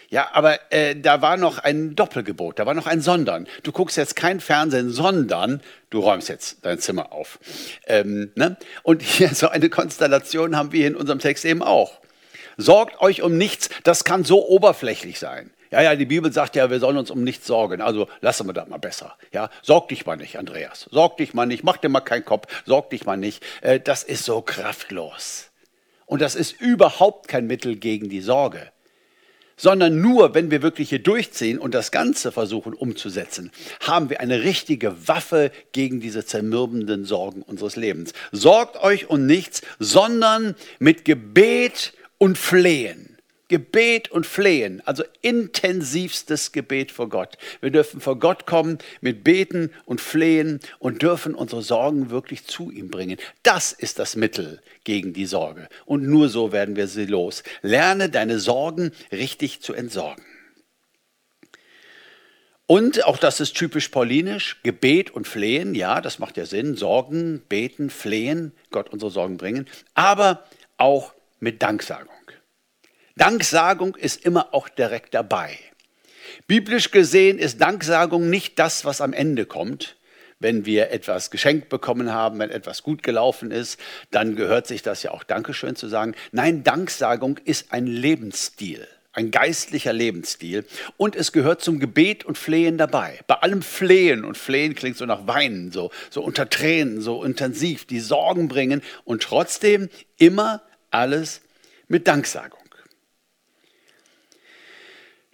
Ja, 0.09 0.29
aber 0.35 0.61
äh, 0.71 0.95
da 0.95 1.21
war 1.21 1.37
noch 1.37 1.59
ein 1.59 1.97
Doppelgebot, 1.97 2.61
da 2.61 2.67
war 2.67 2.75
noch 2.75 2.87
ein 2.87 3.01
Sondern. 3.01 3.49
Du 3.65 3.73
guckst 3.73 3.97
jetzt 3.97 4.15
kein 4.15 4.39
Fernsehen, 4.39 4.91
sondern 4.91 5.63
du 5.91 5.99
räumst 5.99 6.29
jetzt 6.29 6.59
dein 6.63 6.79
Zimmer 6.79 7.11
auf. 7.11 7.41
Ähm, 7.89 8.31
ne? 8.37 8.57
Und 8.85 9.03
hier 9.03 9.29
so 9.35 9.49
eine 9.49 9.69
Konstellation 9.69 10.55
haben 10.55 10.71
wir 10.71 10.87
in 10.87 10.95
unserem 10.95 11.19
Text 11.19 11.45
eben 11.45 11.65
auch. 11.65 11.99
Sorgt 12.57 13.01
euch 13.01 13.23
um 13.23 13.37
nichts, 13.37 13.71
das 13.85 14.05
kann 14.05 14.25
so 14.25 14.47
oberflächlich 14.47 15.19
sein. 15.19 15.51
Ja, 15.73 15.81
ja, 15.81 15.97
die 15.97 16.05
Bibel 16.05 16.31
sagt 16.31 16.55
ja, 16.55 16.71
wir 16.71 16.81
sollen 16.81 16.99
uns 16.99 17.11
um 17.11 17.25
nichts 17.25 17.47
sorgen. 17.47 17.81
Also 17.81 18.07
lassen 18.21 18.47
wir 18.47 18.53
das 18.53 18.69
mal 18.69 18.79
besser. 18.79 19.17
Ja, 19.33 19.49
sorg 19.63 19.89
dich 19.89 20.05
mal 20.05 20.19
nicht, 20.19 20.39
Andreas. 20.39 20.87
Sorg 20.91 21.17
dich 21.17 21.33
mal 21.33 21.47
nicht. 21.47 21.65
Mach 21.65 21.79
dir 21.79 21.89
mal 21.89 22.01
keinen 22.01 22.27
Kopf. 22.27 22.47
Sorg 22.67 22.91
dich 22.91 23.07
mal 23.07 23.17
nicht. 23.17 23.43
Äh, 23.63 23.81
das 23.81 24.03
ist 24.03 24.27
so 24.27 24.43
kraftlos. 24.43 25.51
Und 26.05 26.21
das 26.21 26.35
ist 26.35 26.61
überhaupt 26.61 27.27
kein 27.27 27.47
Mittel 27.47 27.77
gegen 27.77 28.11
die 28.11 28.21
Sorge. 28.21 28.71
Sondern 29.57 30.03
nur, 30.03 30.35
wenn 30.35 30.51
wir 30.51 30.61
wirklich 30.61 30.91
hier 30.91 31.03
durchziehen 31.03 31.59
und 31.59 31.73
das 31.73 31.91
Ganze 31.91 32.33
versuchen 32.33 32.75
umzusetzen, 32.75 33.51
haben 33.81 34.11
wir 34.11 34.21
eine 34.21 34.43
richtige 34.43 35.09
Waffe 35.09 35.53
gegen 35.73 36.01
diese 36.01 36.27
zermürbenden 36.27 37.07
Sorgen 37.07 37.41
unseres 37.41 37.77
Lebens. 37.77 38.13
Sorgt 38.31 38.77
euch 38.83 39.09
um 39.09 39.25
nichts, 39.25 39.63
sondern 39.79 40.55
mit 40.79 41.07
Gebet 41.07 41.95
und 42.23 42.39
Flehen 42.39 43.09
Gebet 43.49 44.13
und 44.13 44.27
Flehen, 44.27 44.81
also 44.87 45.03
intensivstes 45.23 46.53
Gebet 46.53 46.93
vor 46.93 47.09
Gott. 47.09 47.37
Wir 47.61 47.71
dürfen 47.71 48.01
vor 48.01 48.17
Gott 48.17 48.47
kommen 48.47 48.79
mit 49.01 49.25
Beten 49.25 49.73
und 49.87 50.01
Flehen 50.01 50.61
und 50.79 51.03
dürfen 51.03 51.35
unsere 51.35 51.63
Sorgen 51.63 52.11
wirklich 52.11 52.47
zu 52.47 52.71
ihm 52.71 52.91
bringen. 52.91 53.19
Das 53.43 53.73
ist 53.73 53.99
das 53.99 54.15
Mittel 54.15 54.63
gegen 54.85 55.13
die 55.13 55.27
Sorge. 55.27 55.69
Und 55.85 56.05
nur 56.05 56.29
so 56.29 56.53
werden 56.53 56.77
wir 56.77 56.87
sie 56.87 57.07
los. 57.07 57.43
Lerne 57.61 58.09
deine 58.09 58.39
Sorgen 58.39 58.93
richtig 59.11 59.61
zu 59.61 59.75
entsorgen. 59.75 60.25
Und 62.67 63.05
auch 63.05 63.19
das 63.19 63.41
ist 63.41 63.55
typisch 63.55 63.89
paulinisch, 63.89 64.63
Gebet 64.63 65.11
und 65.11 65.27
Flehen, 65.27 65.75
ja, 65.75 66.01
das 66.01 66.21
macht 66.21 66.37
ja 66.37 66.47
Sinn, 66.47 66.77
Sorgen, 66.77 67.43
beten, 67.49 67.91
flehen, 67.91 68.53
Gott 68.71 68.91
unsere 68.91 69.11
Sorgen 69.11 69.37
bringen, 69.39 69.67
aber 69.95 70.45
auch 70.79 71.13
mit 71.43 71.61
Danksagung. 71.61 72.12
Danksagung 73.17 73.97
ist 73.97 74.25
immer 74.25 74.55
auch 74.55 74.69
direkt 74.69 75.15
dabei. 75.15 75.59
Biblisch 76.47 76.91
gesehen 76.91 77.39
ist 77.39 77.61
Danksagung 77.61 78.31
nicht 78.31 78.59
das, 78.59 78.85
was 78.85 79.01
am 79.01 79.13
Ende 79.13 79.47
kommt. 79.47 79.97
Wenn 80.39 80.67
wir 80.67 80.91
etwas 80.91 81.31
geschenkt 81.31 81.69
bekommen 81.69 82.13
haben, 82.13 82.39
wenn 82.39 82.51
etwas 82.51 82.83
gut 82.83 83.03
gelaufen 83.03 83.51
ist, 83.51 83.79
dann 84.11 84.35
gehört 84.35 84.67
sich 84.67 84.83
das 84.83 85.03
ja 85.03 85.13
auch 85.13 85.23
Dankeschön 85.23 85.77
zu 85.77 85.89
sagen. 85.89 86.15
Nein, 86.33 86.65
Danksagung 86.65 87.39
ist 87.45 87.73
ein 87.73 87.87
Lebensstil 87.87 88.89
ein 89.13 89.31
geistlicher 89.31 89.93
Lebensstil 89.93 90.65
und 90.97 91.17
es 91.17 91.33
gehört 91.33 91.63
zum 91.63 91.79
Gebet 91.79 92.25
und 92.25 92.39
Flehen 92.39 92.79
dabei. 92.79 93.21
Bei 93.27 93.35
allem 93.37 93.63
Flehen 93.63 94.25
und 94.25 94.39
Flehen 94.39 94.75
klingt 94.75 94.97
so 94.97 95.05
nach 95.05 95.27
Weinen, 95.27 95.71
so, 95.71 95.91
so 96.11 96.23
unter 96.23 96.49
Tränen, 96.49 97.01
so 97.01 97.23
intensiv, 97.23 97.85
die 97.85 98.01
Sorgen 98.01 98.49
bringen 98.49 98.83
und 99.05 99.23
trotzdem 99.23 99.91
immer 100.17 100.63
alles 100.91 101.43
mit 101.89 102.09
Danksagung. 102.09 102.62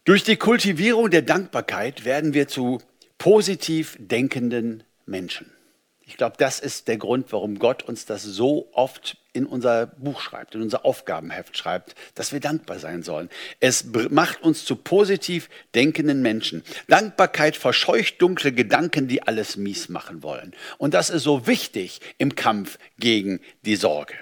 Durch 0.09 0.25
die 0.25 0.37
Kultivierung 0.37 1.11
der 1.11 1.21
Dankbarkeit 1.21 2.07
werden 2.07 2.33
wir 2.33 2.49
zu 2.49 2.79
positiv 3.19 3.95
denkenden 4.01 4.83
Menschen. 5.05 5.53
Ich 6.01 6.17
glaube, 6.17 6.37
das 6.39 6.61
ist 6.61 6.89
der 6.89 6.97
Grund, 6.97 7.31
warum 7.31 7.59
Gott 7.59 7.83
uns 7.83 8.07
das 8.07 8.23
so 8.23 8.71
oft 8.73 9.19
in 9.35 9.45
unser 9.45 9.85
Buch 9.87 10.23
schreibt, 10.23 10.55
in 10.55 10.63
unser 10.63 10.87
Aufgabenheft 10.87 11.59
schreibt, 11.59 11.95
dass 12.15 12.33
wir 12.33 12.41
dankbar 12.41 12.79
sein 12.79 13.03
sollen. 13.03 13.29
Es 13.61 13.85
macht 14.09 14.43
uns 14.43 14.65
zu 14.65 14.77
positiv 14.77 15.51
denkenden 15.75 16.23
Menschen. 16.23 16.63
Dankbarkeit 16.87 17.55
verscheucht 17.55 18.23
dunkle 18.23 18.53
Gedanken, 18.53 19.09
die 19.09 19.25
alles 19.25 19.59
mies 19.59 19.91
machen 19.91 20.23
wollen. 20.23 20.55
Und 20.79 20.95
das 20.95 21.11
ist 21.11 21.25
so 21.25 21.47
wichtig 21.47 22.01
im 22.17 22.35
Kampf 22.35 22.79
gegen 22.99 23.41
die 23.67 23.77
Sorge. 23.77 24.15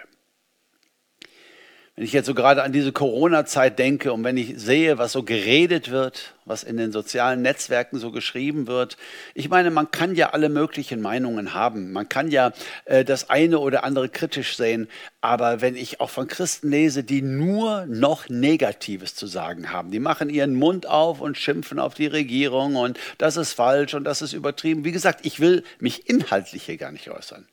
Wenn 1.97 2.05
ich 2.05 2.13
jetzt 2.13 2.27
so 2.27 2.35
gerade 2.35 2.63
an 2.63 2.73
diese 2.73 2.93
Corona-Zeit 2.93 3.79
denke 3.79 4.13
und 4.13 4.23
wenn 4.23 4.37
ich 4.37 4.59
sehe, 4.59 4.99
was 4.99 5.13
so 5.13 5.23
geredet 5.23 5.91
wird, 5.91 6.35
was 6.45 6.63
in 6.63 6.77
den 6.77 6.93
sozialen 6.93 7.41
Netzwerken 7.41 7.99
so 7.99 8.11
geschrieben 8.11 8.67
wird, 8.67 8.99
ich 9.33 9.49
meine, 9.49 9.71
man 9.71 9.91
kann 9.91 10.15
ja 10.15 10.35
alle 10.35 10.51
möglichen 10.51 11.01
Meinungen 11.01 11.55
haben. 11.55 11.93
Man 11.93 12.07
kann 12.07 12.31
ja 12.31 12.53
äh, 12.85 13.03
das 13.03 13.31
eine 13.31 13.61
oder 13.61 13.83
andere 13.83 14.11
kritisch 14.11 14.59
sehen. 14.59 14.89
Aber 15.23 15.63
wenn 15.63 15.75
ich 15.75 15.99
auch 15.99 16.11
von 16.11 16.29
Christen 16.29 16.71
lese, 16.71 17.03
die 17.03 17.23
nur 17.23 17.87
noch 17.87 18.29
Negatives 18.29 19.15
zu 19.15 19.27
sagen 19.27 19.73
haben, 19.73 19.91
die 19.91 19.99
machen 19.99 20.29
ihren 20.29 20.55
Mund 20.55 20.87
auf 20.87 21.23
und 21.23 21.39
schimpfen 21.39 21.79
auf 21.79 21.95
die 21.95 22.09
Regierung 22.09 22.77
und 22.77 23.01
das 23.17 23.39
ist 23.39 23.55
falsch 23.55 23.95
und 23.95 24.05
das 24.05 24.21
ist 24.21 24.35
übertrieben. 24.35 24.85
Wie 24.85 24.93
gesagt, 24.93 25.25
ich 25.25 25.41
will 25.41 25.65
mich 25.79 26.11
inhaltlich 26.11 26.65
hier 26.65 26.77
gar 26.77 26.93
nicht 26.93 27.09
äußern. 27.09 27.49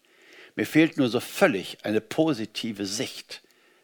Mir 0.57 0.65
fehlt 0.65 0.97
nur 0.97 1.07
so 1.07 1.21
völlig 1.21 1.77
eine 1.83 2.01
positive 2.01 2.85
Sicht 2.85 3.41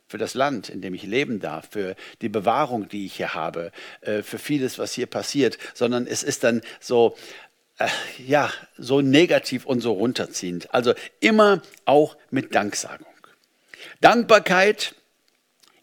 für 0.10 0.18
das 0.18 0.34
Land, 0.34 0.70
in 0.70 0.82
dem 0.82 0.96
ich 0.96 1.04
leben 1.04 1.40
darf, 1.40 1.70
für 1.70 1.96
die 2.22 2.30
Bewahrung, 2.30 2.90
die 2.90 3.06
ich 3.06 3.16
hier 3.16 3.36
habe, 3.36 3.72
äh, 4.02 4.24
für 4.24 4.40
vieles, 4.40 4.80
was 4.80 4.94
hier 4.94 5.06
passiert, 5.06 5.60
sondern 5.76 6.08
es 6.08 6.24
ist 6.24 6.44
dann 6.44 6.62
so, 6.80 7.16
äh, 7.78 7.88
ja, 8.18 8.52
so 8.76 9.02
negativ 9.02 9.66
und 9.66 9.82
so 9.82 9.94
runterziehend. 9.94 10.74
Also 10.74 10.96
immer 11.20 11.62
auch 11.86 12.18
mit 12.32 12.56
Danksagung. 12.56 13.06
Dankbarkeit 14.02 14.96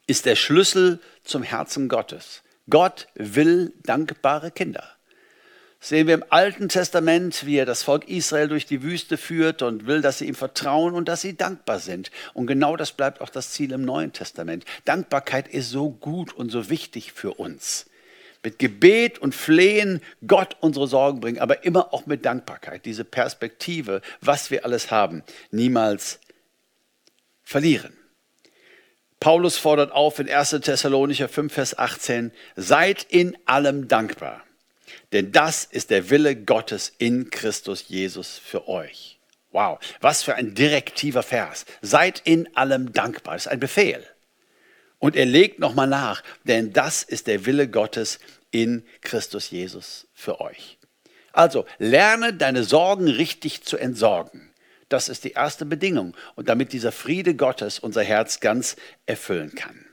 ist 0.07 0.25
der 0.25 0.35
Schlüssel 0.35 0.99
zum 1.23 1.41
Herzen 1.41 1.87
Gottes. 1.87 2.43
Gott 2.69 3.07
will 3.15 3.71
dankbare 3.83 4.51
Kinder 4.51 4.96
sehen 5.79 6.07
wir 6.07 6.15
im 6.15 6.23
Alten 6.29 6.69
Testament, 6.69 7.45
wie 7.45 7.57
er 7.57 7.65
das 7.65 7.83
Volk 7.83 8.07
Israel 8.09 8.47
durch 8.47 8.65
die 8.65 8.81
Wüste 8.81 9.17
führt 9.17 9.61
und 9.61 9.85
will, 9.85 10.01
dass 10.01 10.19
sie 10.19 10.27
ihm 10.27 10.35
vertrauen 10.35 10.93
und 10.93 11.07
dass 11.07 11.21
sie 11.21 11.37
dankbar 11.37 11.79
sind. 11.79 12.11
Und 12.33 12.47
genau 12.47 12.75
das 12.75 12.91
bleibt 12.91 13.21
auch 13.21 13.29
das 13.29 13.51
Ziel 13.51 13.71
im 13.71 13.83
Neuen 13.83 14.13
Testament. 14.13 14.65
Dankbarkeit 14.85 15.47
ist 15.47 15.69
so 15.69 15.91
gut 15.91 16.33
und 16.33 16.49
so 16.49 16.69
wichtig 16.69 17.13
für 17.13 17.33
uns. 17.33 17.85
Mit 18.43 18.59
Gebet 18.59 19.19
und 19.19 19.35
Flehen 19.35 20.01
Gott 20.25 20.57
unsere 20.61 20.87
Sorgen 20.87 21.19
bringen, 21.19 21.39
aber 21.39 21.63
immer 21.63 21.93
auch 21.93 22.05
mit 22.05 22.25
Dankbarkeit. 22.25 22.85
Diese 22.85 23.03
Perspektive, 23.03 24.01
was 24.21 24.51
wir 24.51 24.63
alles 24.63 24.89
haben, 24.89 25.23
niemals 25.51 26.19
verlieren. 27.43 27.93
Paulus 29.19 29.57
fordert 29.57 29.91
auf 29.91 30.19
in 30.19 30.29
1. 30.29 30.51
Thessalonicher 30.61 31.27
5, 31.27 31.51
Vers 31.51 31.77
18, 31.77 32.31
seid 32.55 33.03
in 33.09 33.35
allem 33.45 33.87
dankbar 33.87 34.46
denn 35.13 35.31
das 35.31 35.63
ist 35.65 35.89
der 35.89 36.09
Wille 36.09 36.35
Gottes 36.35 36.93
in 36.97 37.29
Christus 37.29 37.85
Jesus 37.87 38.37
für 38.37 38.67
euch. 38.67 39.19
Wow, 39.51 39.79
was 40.01 40.23
für 40.23 40.35
ein 40.35 40.53
direktiver 40.53 41.23
Vers. 41.23 41.65
Seid 41.81 42.21
in 42.25 42.55
allem 42.55 42.91
dankbar. 42.93 43.35
Das 43.35 43.45
ist 43.45 43.51
ein 43.51 43.59
Befehl. 43.59 44.05
Und 44.99 45.15
er 45.15 45.25
legt 45.25 45.59
nochmal 45.59 45.87
nach, 45.87 46.23
denn 46.43 46.73
das 46.73 47.03
ist 47.03 47.27
der 47.27 47.45
Wille 47.45 47.67
Gottes 47.67 48.19
in 48.51 48.85
Christus 49.01 49.49
Jesus 49.49 50.07
für 50.13 50.41
euch. 50.41 50.77
Also 51.31 51.65
lerne 51.77 52.33
deine 52.33 52.63
Sorgen 52.63 53.07
richtig 53.07 53.63
zu 53.63 53.77
entsorgen. 53.77 54.51
Das 54.89 55.09
ist 55.09 55.23
die 55.23 55.31
erste 55.31 55.65
Bedingung 55.65 56.15
und 56.35 56.49
damit 56.49 56.73
dieser 56.73 56.91
Friede 56.91 57.35
Gottes 57.35 57.79
unser 57.79 58.03
Herz 58.03 58.39
ganz 58.39 58.75
erfüllen 59.05 59.53
kann. 59.53 59.86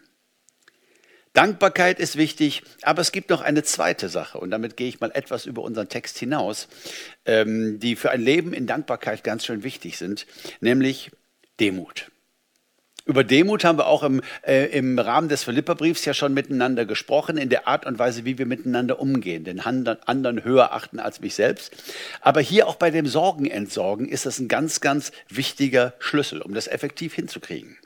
Dankbarkeit 1.35 1.99
ist 1.99 2.17
wichtig, 2.17 2.63
aber 2.83 3.03
es 3.03 3.11
gibt 3.11 3.29
noch 3.29 3.41
eine 3.41 3.65
zweite 3.65 4.09
Sache 4.09 4.39
und 4.39 4.51
damit 4.51 4.77
gehe 4.77 4.89
ich 4.89 5.01
mal 5.01 5.11
etwas 5.13 5.47
über 5.47 5.63
unseren 5.63 5.89
Text 5.89 6.17
hinaus, 6.17 6.69
ähm, 7.27 7.81
die 7.81 7.97
für 7.97 8.13
ein 8.13 8.23
Leben 8.23 8.53
in 8.53 8.69
Dankbarkeit 8.69 9.25
ganz 9.25 9.45
schön 9.45 9.65
wichtig 9.65 9.99
sind, 9.99 10.27
nämlich 10.61 11.11
Demut. 11.59 12.11
Über 13.05 13.25
Demut 13.25 13.65
haben 13.65 13.79
wir 13.79 13.89
auch 13.89 14.05
im, 14.05 14.23
äh, 14.47 14.67
im 14.79 14.97
Rahmen 14.99 15.29
des 15.29 15.43
Philipperbriefs 15.43 16.05
ja 16.05 16.15
schon 16.15 16.35
miteinander 16.35 16.87
gesprochen, 16.87 17.37
in 17.37 17.51
der 17.51 17.67
Art 17.67 17.85
und 17.85 17.99
Weise, 17.99 18.25
wie 18.25 18.39
wir 18.39 18.47
miteinander 18.47 19.01
umgehen, 19.01 19.43
den 19.43 19.61
anderen 19.61 20.45
höher 20.45 20.73
achten 20.73 21.01
als 21.01 21.21
mich 21.21 21.35
selbst. 21.35 21.77
Aber 22.21 22.41
hier 22.41 22.69
auch 22.69 22.77
bei 22.77 22.91
dem 22.91 23.07
Sorgenentsorgen 23.07 24.09
ist 24.09 24.25
das 24.25 24.39
ein 24.39 24.49
ganz, 24.49 24.81
ganz 24.81 25.11
wichtiger 25.29 25.95
Schlüssel, 25.99 26.41
um 26.41 26.55
das 26.55 26.69
effektiv 26.69 27.13
hinzukriegen. 27.15 27.77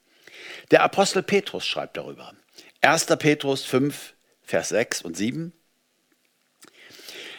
Der 0.71 0.83
Apostel 0.83 1.23
Petrus 1.23 1.67
schreibt 1.67 1.97
darüber. 1.97 2.35
1. 2.81 3.07
Petrus 3.19 3.65
5, 3.65 4.15
Vers 4.43 4.69
6 4.71 5.03
und 5.03 5.17
7. 5.17 5.53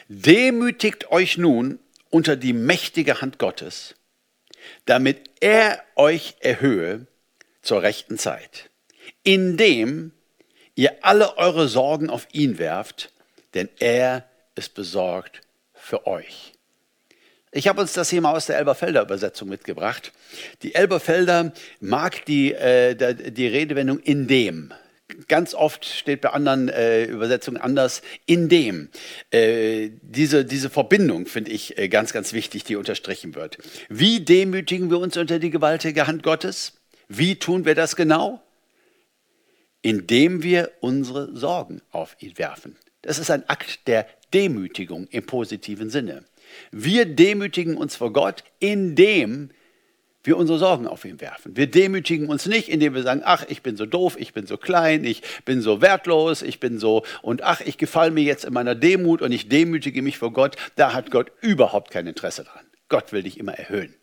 Demütigt 0.08 1.12
euch 1.12 1.38
nun 1.38 1.80
unter 2.10 2.36
die 2.36 2.54
mächtige 2.54 3.22
Hand 3.22 3.40
Gottes, 3.40 3.96
damit 4.86 5.30
er 5.40 5.82
euch 5.96 6.36
erhöhe 6.40 7.08
zur 7.62 7.82
rechten 7.82 8.18
Zeit, 8.18 8.70
indem 9.24 10.12
ihr 10.76 11.04
alle 11.04 11.38
eure 11.38 11.68
Sorgen 11.68 12.10
auf 12.10 12.28
ihn 12.32 12.58
werft, 12.58 13.12
denn 13.54 13.70
er 13.80 14.28
ist 14.56 14.74
besorgt 14.74 15.42
für 15.74 16.08
euch. 16.08 16.54
Ich 17.52 17.68
habe 17.68 17.82
uns 17.82 17.94
das 17.94 18.10
hier 18.10 18.22
mal 18.22 18.36
aus 18.36 18.46
der 18.46 18.58
Elberfelder 18.58 19.02
Übersetzung 19.02 19.50
mitgebracht. 19.50 20.12
Die 20.62 20.76
Elberfelder 20.76 21.52
mag 21.80 22.26
die, 22.26 22.54
äh, 22.54 22.96
die 23.32 23.48
Redewendung 23.48 24.00
in 24.00 24.28
dem. 24.28 24.74
Ganz 25.28 25.54
oft 25.54 25.86
steht 25.86 26.22
bei 26.22 26.30
anderen 26.30 26.70
äh, 26.70 27.06
Übersetzungen 27.06 27.58
anders, 27.58 28.02
in 28.26 28.48
dem. 28.48 28.90
Äh, 29.32 29.90
diese, 30.02 30.46
diese 30.46 30.70
Verbindung 30.70 31.26
finde 31.26 31.52
ich 31.52 31.78
äh, 31.78 31.90
ganz, 31.90 32.14
ganz 32.14 32.34
wichtig, 32.34 32.64
die 32.64 32.76
unterstrichen 32.76 33.36
wird. 33.36 33.58
Wie 33.90 34.20
demütigen 34.20 34.90
wir 34.90 35.00
uns 35.00 35.18
unter 35.18 35.40
die 35.40 35.50
gewaltige 35.50 36.06
Hand 36.06 36.22
Gottes? 36.24 36.74
Wie 37.08 37.38
tun 37.38 37.66
wir 37.66 37.74
das 37.74 37.96
genau? 37.96 38.42
Indem 39.82 40.44
wir 40.44 40.72
unsere 40.80 41.36
Sorgen 41.36 41.82
auf 41.92 42.16
ihn 42.20 42.38
werfen. 42.38 42.76
Das 43.02 43.18
ist 43.18 43.32
ein 43.32 43.48
Akt 43.50 43.88
der 43.88 44.06
Demütigung 44.34 45.08
im 45.08 45.26
positiven 45.26 45.90
Sinne. 45.90 46.24
Wir 46.72 47.06
demütigen 47.06 47.78
uns 47.78 47.96
vor 47.96 48.14
Gott, 48.14 48.44
indem 48.60 49.50
wir 50.24 50.38
unsere 50.38 50.60
Sorgen 50.60 50.86
auf 50.88 51.06
ihn 51.06 51.22
werfen. 51.22 51.56
Wir 51.56 51.68
demütigen 51.68 52.28
uns 52.28 52.46
nicht, 52.46 52.70
indem 52.70 52.94
wir 52.94 53.04
sagen, 53.04 53.22
ach, 53.24 53.46
ich 53.48 53.62
bin 53.62 53.78
so 53.78 53.86
doof, 53.86 54.18
ich 54.20 54.34
bin 54.34 54.48
so 54.48 54.58
klein, 54.58 55.06
ich 55.06 55.22
bin 55.46 55.62
so 55.62 55.82
wertlos, 55.82 56.42
ich 56.42 56.60
bin 56.60 56.78
so 56.78 57.04
und 57.22 57.42
ach, 57.44 57.62
ich 57.62 57.78
gefalle 57.78 58.12
mir 58.12 58.24
jetzt 58.24 58.44
in 58.44 58.54
meiner 58.54 58.76
Demut 58.76 59.22
und 59.22 59.32
ich 59.32 59.48
demütige 59.48 60.02
mich 60.02 60.18
vor 60.18 60.34
Gott. 60.34 60.58
Da 60.76 60.94
hat 60.94 61.12
Gott 61.12 61.32
überhaupt 61.42 61.92
kein 61.92 62.06
Interesse 62.08 62.44
dran. 62.44 62.66
Gott 62.90 63.14
will 63.14 63.24
dich 63.24 63.40
immer 63.40 63.54
erhöhen. 63.54 63.96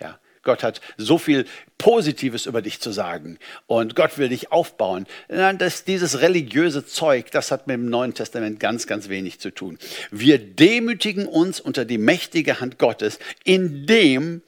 Ja, 0.00 0.18
Gott 0.42 0.64
hat 0.64 0.80
so 0.96 1.18
viel 1.18 1.44
Positives 1.78 2.46
über 2.46 2.62
dich 2.62 2.80
zu 2.80 2.90
sagen 2.90 3.38
und 3.66 3.94
Gott 3.94 4.18
will 4.18 4.30
dich 4.30 4.50
aufbauen. 4.50 5.06
Nein, 5.28 5.58
das, 5.58 5.84
dieses 5.84 6.20
religiöse 6.20 6.84
Zeug, 6.84 7.30
das 7.30 7.52
hat 7.52 7.68
mit 7.68 7.74
dem 7.74 7.86
Neuen 7.86 8.14
Testament 8.14 8.58
ganz, 8.58 8.88
ganz 8.88 9.08
wenig 9.08 9.38
zu 9.38 9.50
tun. 9.50 9.78
Wir 10.10 10.38
demütigen 10.38 11.26
uns 11.26 11.60
unter 11.60 11.84
die 11.84 11.98
mächtige 11.98 12.60
Hand 12.60 12.78
Gottes, 12.78 13.20
indem 13.44 14.42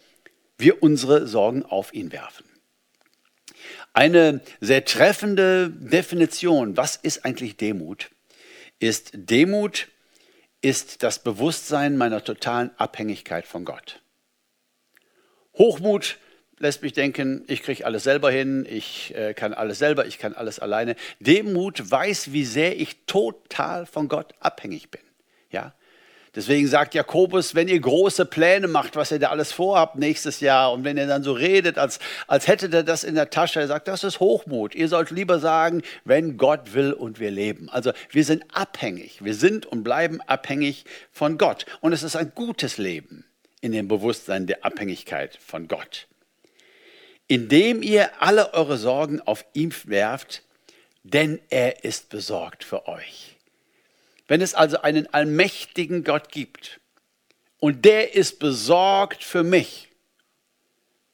wir 0.58 0.82
unsere 0.82 1.26
Sorgen 1.26 1.64
auf 1.64 1.92
ihn 1.92 2.12
werfen. 2.12 2.44
Eine 3.92 4.40
sehr 4.60 4.84
treffende 4.84 5.70
Definition, 5.70 6.76
was 6.76 6.96
ist 6.96 7.24
eigentlich 7.24 7.56
Demut, 7.56 8.10
ist 8.78 9.10
Demut 9.14 9.88
ist 10.62 11.02
das 11.02 11.22
Bewusstsein 11.22 11.96
meiner 11.96 12.24
totalen 12.24 12.70
Abhängigkeit 12.78 13.46
von 13.46 13.64
Gott. 13.64 14.00
Hochmut 15.54 16.18
lässt 16.58 16.82
mich 16.82 16.92
denken, 16.92 17.44
ich 17.48 17.62
kriege 17.62 17.84
alles 17.84 18.04
selber 18.04 18.30
hin, 18.30 18.66
ich 18.68 19.14
äh, 19.14 19.34
kann 19.34 19.52
alles 19.52 19.78
selber, 19.78 20.06
ich 20.06 20.18
kann 20.18 20.34
alles 20.34 20.60
alleine. 20.60 20.94
Demut 21.18 21.90
weiß, 21.90 22.32
wie 22.32 22.44
sehr 22.44 22.80
ich 22.80 23.04
total 23.06 23.84
von 23.84 24.08
Gott 24.08 24.34
abhängig 24.38 24.90
bin. 24.90 25.02
Ja? 25.50 25.74
Deswegen 26.34 26.66
sagt 26.66 26.94
Jakobus, 26.94 27.54
wenn 27.54 27.68
ihr 27.68 27.78
große 27.78 28.24
Pläne 28.24 28.66
macht, 28.66 28.96
was 28.96 29.10
ihr 29.12 29.18
da 29.18 29.28
alles 29.28 29.52
vorhabt 29.52 29.96
nächstes 29.96 30.40
Jahr 30.40 30.72
und 30.72 30.82
wenn 30.82 30.96
ihr 30.96 31.06
dann 31.06 31.22
so 31.22 31.32
redet, 31.32 31.76
als, 31.76 31.98
als 32.26 32.48
hättet 32.48 32.72
ihr 32.72 32.84
das 32.84 33.04
in 33.04 33.14
der 33.14 33.28
Tasche, 33.28 33.60
er 33.60 33.66
sagt, 33.66 33.86
das 33.86 34.02
ist 34.02 34.18
Hochmut. 34.18 34.74
Ihr 34.74 34.88
sollt 34.88 35.10
lieber 35.10 35.38
sagen, 35.40 35.82
wenn 36.04 36.38
Gott 36.38 36.72
will 36.72 36.94
und 36.94 37.20
wir 37.20 37.30
leben. 37.30 37.68
Also 37.68 37.92
wir 38.10 38.24
sind 38.24 38.44
abhängig. 38.54 39.22
Wir 39.22 39.34
sind 39.34 39.66
und 39.66 39.82
bleiben 39.82 40.22
abhängig 40.22 40.86
von 41.10 41.36
Gott. 41.36 41.66
Und 41.82 41.92
es 41.92 42.02
ist 42.02 42.16
ein 42.16 42.32
gutes 42.34 42.78
Leben 42.78 43.26
in 43.60 43.72
dem 43.72 43.86
Bewusstsein 43.86 44.46
der 44.46 44.64
Abhängigkeit 44.64 45.36
von 45.36 45.68
Gott. 45.68 46.08
Indem 47.28 47.82
ihr 47.82 48.22
alle 48.22 48.54
eure 48.54 48.78
Sorgen 48.78 49.20
auf 49.20 49.44
ihn 49.52 49.74
werft, 49.84 50.42
denn 51.02 51.40
er 51.50 51.84
ist 51.84 52.08
besorgt 52.08 52.64
für 52.64 52.88
euch. 52.88 53.31
Wenn 54.28 54.40
es 54.40 54.54
also 54.54 54.80
einen 54.82 55.12
allmächtigen 55.12 56.04
Gott 56.04 56.30
gibt 56.30 56.80
und 57.58 57.84
der 57.84 58.14
ist 58.14 58.38
besorgt 58.38 59.24
für 59.24 59.42
mich, 59.42 59.88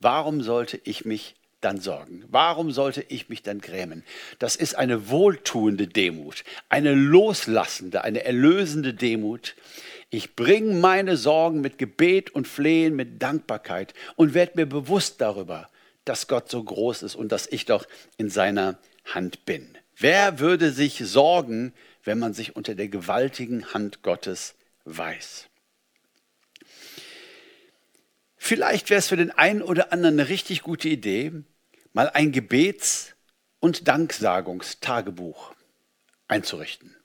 warum 0.00 0.42
sollte 0.42 0.80
ich 0.84 1.04
mich 1.04 1.34
dann 1.60 1.80
sorgen? 1.80 2.24
Warum 2.28 2.70
sollte 2.70 3.04
ich 3.08 3.28
mich 3.28 3.42
dann 3.42 3.60
grämen? 3.60 4.04
Das 4.38 4.54
ist 4.54 4.74
eine 4.74 5.08
wohltuende 5.08 5.88
Demut, 5.88 6.44
eine 6.68 6.94
loslassende, 6.94 8.04
eine 8.04 8.24
erlösende 8.24 8.94
Demut, 8.94 9.56
ich 10.10 10.36
bringe 10.36 10.74
meine 10.74 11.18
Sorgen 11.18 11.60
mit 11.60 11.76
Gebet 11.76 12.30
und 12.30 12.48
Flehen, 12.48 12.96
mit 12.96 13.22
Dankbarkeit 13.22 13.92
und 14.16 14.32
werde 14.32 14.52
mir 14.54 14.66
bewusst 14.66 15.20
darüber, 15.20 15.68
dass 16.06 16.28
Gott 16.28 16.50
so 16.50 16.62
groß 16.64 17.02
ist 17.02 17.14
und 17.14 17.30
dass 17.30 17.46
ich 17.46 17.66
doch 17.66 17.86
in 18.16 18.30
seiner 18.30 18.78
Hand 19.04 19.44
bin. 19.44 19.76
Wer 19.98 20.38
würde 20.38 20.70
sich 20.70 20.98
sorgen, 21.04 21.74
wenn 22.08 22.18
man 22.18 22.32
sich 22.32 22.56
unter 22.56 22.74
der 22.74 22.88
gewaltigen 22.88 23.74
Hand 23.74 24.02
Gottes 24.02 24.54
weiß? 24.86 25.46
Vielleicht 28.38 28.88
wäre 28.88 28.98
es 28.98 29.08
für 29.08 29.18
den 29.18 29.30
einen 29.30 29.60
oder 29.60 29.92
anderen 29.92 30.18
eine 30.18 30.30
richtig 30.30 30.62
gute 30.62 30.88
Idee, 30.88 31.32
mal 31.92 32.08
ein 32.08 32.32
Gebets- 32.32 33.14
und 33.60 33.88
Danksagungstagebuch 33.88 35.54
einzurichten. 36.28 36.96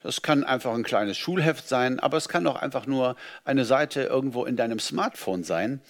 Das 0.00 0.22
kann 0.22 0.44
einfach 0.44 0.74
ein 0.74 0.84
kleines 0.84 1.18
Schulheft 1.18 1.68
sein, 1.68 1.98
aber 1.98 2.18
es 2.18 2.28
kann 2.28 2.46
auch 2.46 2.62
einfach 2.62 2.86
nur 2.86 3.16
eine 3.44 3.64
Seite 3.64 4.04
irgendwo 4.04 4.44
in 4.44 4.56
deinem 4.56 4.78
Smartphone 4.78 5.42
sein. 5.42 5.80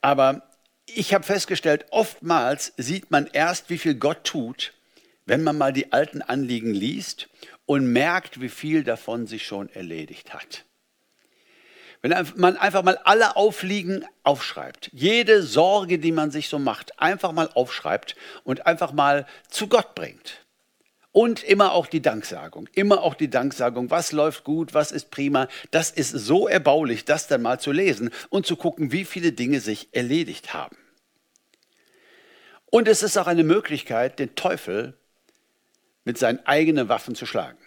Aber 0.00 0.48
ich 0.86 1.12
habe 1.12 1.24
festgestellt, 1.24 1.86
oftmals 1.90 2.72
sieht 2.76 3.10
man 3.10 3.26
erst, 3.26 3.68
wie 3.68 3.78
viel 3.78 3.96
Gott 3.96 4.22
tut, 4.22 4.74
wenn 5.26 5.42
man 5.42 5.58
mal 5.58 5.72
die 5.72 5.92
alten 5.92 6.22
Anliegen 6.22 6.74
liest 6.74 7.28
und 7.66 7.86
merkt, 7.86 8.40
wie 8.40 8.48
viel 8.48 8.84
davon 8.84 9.26
sich 9.26 9.46
schon 9.46 9.68
erledigt 9.70 10.34
hat. 10.34 10.64
Wenn 12.00 12.26
man 12.34 12.56
einfach 12.56 12.82
mal 12.82 12.98
alle 13.04 13.36
Aufliegen 13.36 14.04
aufschreibt, 14.24 14.90
jede 14.92 15.42
Sorge, 15.42 16.00
die 16.00 16.10
man 16.10 16.32
sich 16.32 16.48
so 16.48 16.58
macht, 16.58 16.98
einfach 16.98 17.30
mal 17.30 17.48
aufschreibt 17.54 18.16
und 18.42 18.66
einfach 18.66 18.92
mal 18.92 19.24
zu 19.48 19.68
Gott 19.68 19.94
bringt 19.94 20.44
und 21.12 21.44
immer 21.44 21.72
auch 21.72 21.86
die 21.86 22.02
Danksagung. 22.02 22.68
Immer 22.74 23.02
auch 23.02 23.14
die 23.14 23.30
Danksagung. 23.30 23.90
Was 23.90 24.12
läuft 24.12 24.42
gut? 24.42 24.74
Was 24.74 24.90
ist 24.90 25.10
prima? 25.10 25.46
Das 25.70 25.90
ist 25.90 26.10
so 26.10 26.48
erbaulich, 26.48 27.04
das 27.04 27.28
dann 27.28 27.42
mal 27.42 27.60
zu 27.60 27.70
lesen 27.70 28.10
und 28.30 28.46
zu 28.46 28.56
gucken, 28.56 28.90
wie 28.90 29.04
viele 29.04 29.32
Dinge 29.32 29.60
sich 29.60 29.88
erledigt 29.92 30.54
haben. 30.54 30.76
Und 32.66 32.88
es 32.88 33.02
ist 33.02 33.18
auch 33.18 33.26
eine 33.26 33.44
Möglichkeit, 33.44 34.18
den 34.18 34.34
Teufel 34.34 34.98
mit 36.04 36.18
seinen 36.18 36.44
eigenen 36.46 36.88
Waffen 36.88 37.14
zu 37.14 37.26
schlagen. 37.26 37.58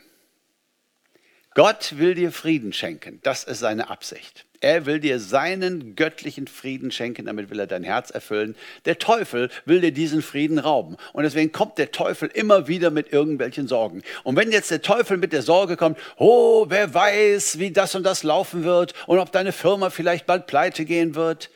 Gott 1.56 1.98
will 1.98 2.16
dir 2.16 2.34
Frieden 2.34 2.74
schenken. 2.74 3.22
Das 3.24 3.46
ist 3.46 3.60
seine 3.60 3.90
Absicht. 3.90 4.46
Er 4.60 4.86
will 4.86 5.00
dir 5.00 5.22
seinen 5.22 5.96
göttlichen 5.96 6.48
Frieden 6.48 6.92
schenken, 6.92 7.28
damit 7.28 7.50
will 7.50 7.60
er 7.62 7.68
dein 7.68 7.84
Herz 7.84 8.10
erfüllen. 8.10 8.58
Der 8.84 9.00
Teufel 9.00 9.50
will 9.64 9.80
dir 9.80 9.94
diesen 9.94 10.22
Frieden 10.22 10.60
rauben. 10.60 10.98
Und 11.14 11.24
deswegen 11.24 11.54
kommt 11.54 11.78
der 11.78 11.94
Teufel 11.94 12.30
immer 12.34 12.68
wieder 12.68 12.92
mit 12.92 13.14
irgendwelchen 13.14 13.70
Sorgen. 13.70 14.02
Und 14.24 14.36
wenn 14.36 14.52
jetzt 14.52 14.70
der 14.70 14.82
Teufel 14.82 15.16
mit 15.16 15.32
der 15.32 15.44
Sorge 15.44 15.78
kommt, 15.78 15.98
oh, 16.18 16.66
wer 16.68 16.94
weiß, 16.94 17.58
wie 17.58 17.72
das 17.72 17.96
und 17.96 18.04
das 18.04 18.24
laufen 18.24 18.66
wird 18.66 18.94
und 19.08 19.20
ob 19.20 19.32
deine 19.32 19.54
Firma 19.54 19.90
vielleicht 19.90 20.26
bald 20.26 20.48
pleite 20.48 20.84
gehen 20.84 21.16
wird, 21.16 21.50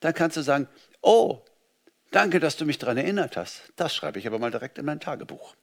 dann 0.00 0.12
kannst 0.12 0.36
du 0.36 0.42
sagen, 0.42 0.68
oh, 1.00 1.40
danke, 2.10 2.40
dass 2.40 2.58
du 2.58 2.66
mich 2.66 2.76
daran 2.76 2.98
erinnert 2.98 3.38
hast. 3.38 3.62
Das 3.76 3.94
schreibe 3.94 4.18
ich 4.18 4.26
aber 4.26 4.38
mal 4.38 4.50
direkt 4.50 4.76
in 4.76 4.84
mein 4.84 5.00
Tagebuch. 5.00 5.54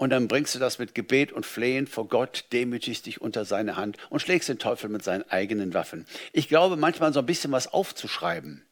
Und 0.00 0.08
dann 0.08 0.28
bringst 0.28 0.54
du 0.54 0.58
das 0.58 0.78
mit 0.78 0.94
Gebet 0.94 1.30
und 1.30 1.44
Flehen 1.44 1.86
vor 1.86 2.08
Gott, 2.08 2.46
demütigst 2.54 3.04
dich 3.04 3.20
unter 3.20 3.44
seine 3.44 3.76
Hand 3.76 3.98
und 4.08 4.20
schlägst 4.20 4.48
den 4.48 4.58
Teufel 4.58 4.88
mit 4.88 5.04
seinen 5.04 5.28
eigenen 5.28 5.74
Waffen. 5.74 6.06
Ich 6.32 6.48
glaube, 6.48 6.78
manchmal 6.78 7.12
so 7.12 7.20
ein 7.20 7.26
bisschen 7.26 7.52
was 7.52 7.66
aufzuschreiben, 7.70 8.64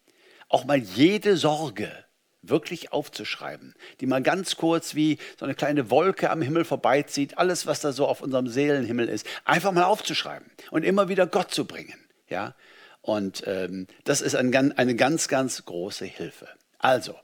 auch 0.49 0.64
mal 0.64 0.79
jede 0.79 1.37
Sorge 1.37 1.93
wirklich 2.41 2.93
aufzuschreiben, 2.93 3.75
die 4.01 4.07
mal 4.07 4.23
ganz 4.23 4.57
kurz 4.57 4.95
wie 4.95 5.19
so 5.38 5.45
eine 5.45 5.55
kleine 5.55 5.91
Wolke 5.91 6.31
am 6.31 6.41
Himmel 6.41 6.64
vorbeizieht, 6.64 7.37
alles, 7.37 7.67
was 7.67 7.81
da 7.81 7.93
so 7.93 8.07
auf 8.07 8.23
unserem 8.23 8.49
Seelenhimmel 8.49 9.07
ist, 9.07 9.27
einfach 9.45 9.73
mal 9.73 9.85
aufzuschreiben 9.85 10.51
und 10.71 10.83
immer 10.83 11.11
wieder 11.11 11.27
Gott 11.27 11.51
zu 11.51 11.67
bringen. 11.67 11.99
Ja? 12.31 12.55
Und 13.03 13.43
ähm, 13.47 13.87
das 14.05 14.23
ist 14.23 14.35
ein, 14.35 14.55
eine 14.55 14.97
ganz, 14.97 15.29
ganz 15.29 15.62
große 15.67 16.07
Hilfe. 16.07 16.49
Also, 16.79 17.17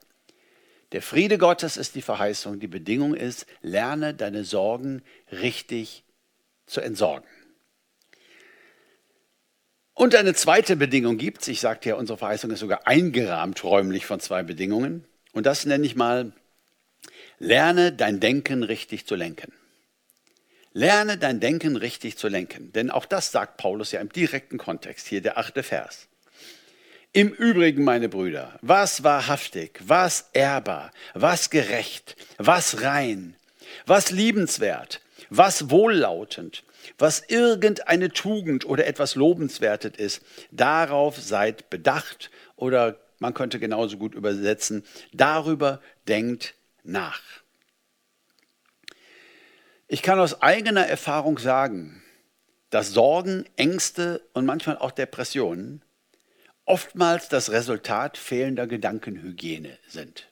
der 0.94 1.02
Friede 1.02 1.38
Gottes 1.38 1.76
ist 1.76 1.96
die 1.96 2.02
Verheißung. 2.02 2.60
Die 2.60 2.68
Bedingung 2.68 3.14
ist, 3.14 3.46
lerne 3.62 4.14
deine 4.14 4.44
Sorgen 4.44 5.02
richtig 5.32 6.04
zu 6.66 6.80
entsorgen. 6.80 7.26
Und 9.92 10.14
eine 10.14 10.34
zweite 10.34 10.76
Bedingung 10.76 11.16
gibt 11.16 11.42
es. 11.42 11.48
Ich 11.48 11.58
sagte 11.58 11.88
ja, 11.88 11.94
unsere 11.96 12.16
Verheißung 12.16 12.52
ist 12.52 12.60
sogar 12.60 12.86
eingerahmt 12.86 13.64
räumlich 13.64 14.06
von 14.06 14.20
zwei 14.20 14.44
Bedingungen. 14.44 15.04
Und 15.32 15.46
das 15.46 15.66
nenne 15.66 15.84
ich 15.84 15.96
mal, 15.96 16.32
lerne 17.40 17.90
dein 17.90 18.20
Denken 18.20 18.62
richtig 18.62 19.04
zu 19.04 19.16
lenken. 19.16 19.52
Lerne 20.74 21.18
dein 21.18 21.40
Denken 21.40 21.74
richtig 21.74 22.18
zu 22.18 22.28
lenken. 22.28 22.70
Denn 22.70 22.92
auch 22.92 23.04
das 23.04 23.32
sagt 23.32 23.56
Paulus 23.56 23.90
ja 23.90 24.00
im 24.00 24.12
direkten 24.12 24.58
Kontext, 24.58 25.08
hier 25.08 25.22
der 25.22 25.38
achte 25.38 25.64
Vers. 25.64 26.06
Im 27.16 27.28
Übrigen, 27.28 27.84
meine 27.84 28.08
Brüder, 28.08 28.58
was 28.60 29.04
wahrhaftig, 29.04 29.78
was 29.86 30.30
ehrbar, 30.32 30.90
was 31.14 31.48
gerecht, 31.48 32.16
was 32.38 32.82
rein, 32.82 33.36
was 33.86 34.10
liebenswert, 34.10 35.00
was 35.30 35.70
wohllautend, 35.70 36.64
was 36.98 37.22
irgendeine 37.28 38.08
Tugend 38.08 38.64
oder 38.64 38.88
etwas 38.88 39.14
Lobenswertes 39.14 39.92
ist, 39.96 40.22
darauf 40.50 41.16
seid 41.16 41.70
bedacht 41.70 42.32
oder 42.56 42.98
man 43.20 43.32
könnte 43.32 43.60
genauso 43.60 43.96
gut 43.96 44.16
übersetzen, 44.16 44.82
darüber 45.12 45.80
denkt 46.08 46.56
nach. 46.82 47.22
Ich 49.86 50.02
kann 50.02 50.18
aus 50.18 50.42
eigener 50.42 50.88
Erfahrung 50.88 51.38
sagen, 51.38 52.02
dass 52.70 52.90
Sorgen, 52.90 53.44
Ängste 53.54 54.20
und 54.32 54.46
manchmal 54.46 54.78
auch 54.78 54.90
Depressionen 54.90 55.83
oftmals 56.64 57.28
das 57.28 57.50
Resultat 57.50 58.16
fehlender 58.16 58.66
Gedankenhygiene 58.66 59.78
sind. 59.88 60.30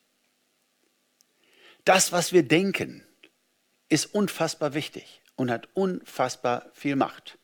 Das, 1.84 2.12
was 2.12 2.32
wir 2.32 2.42
denken, 2.42 3.04
ist 3.88 4.06
unfassbar 4.14 4.74
wichtig 4.74 5.20
und 5.36 5.50
hat 5.50 5.68
unfassbar 5.74 6.70
viel 6.72 6.96
Macht. 6.96 7.38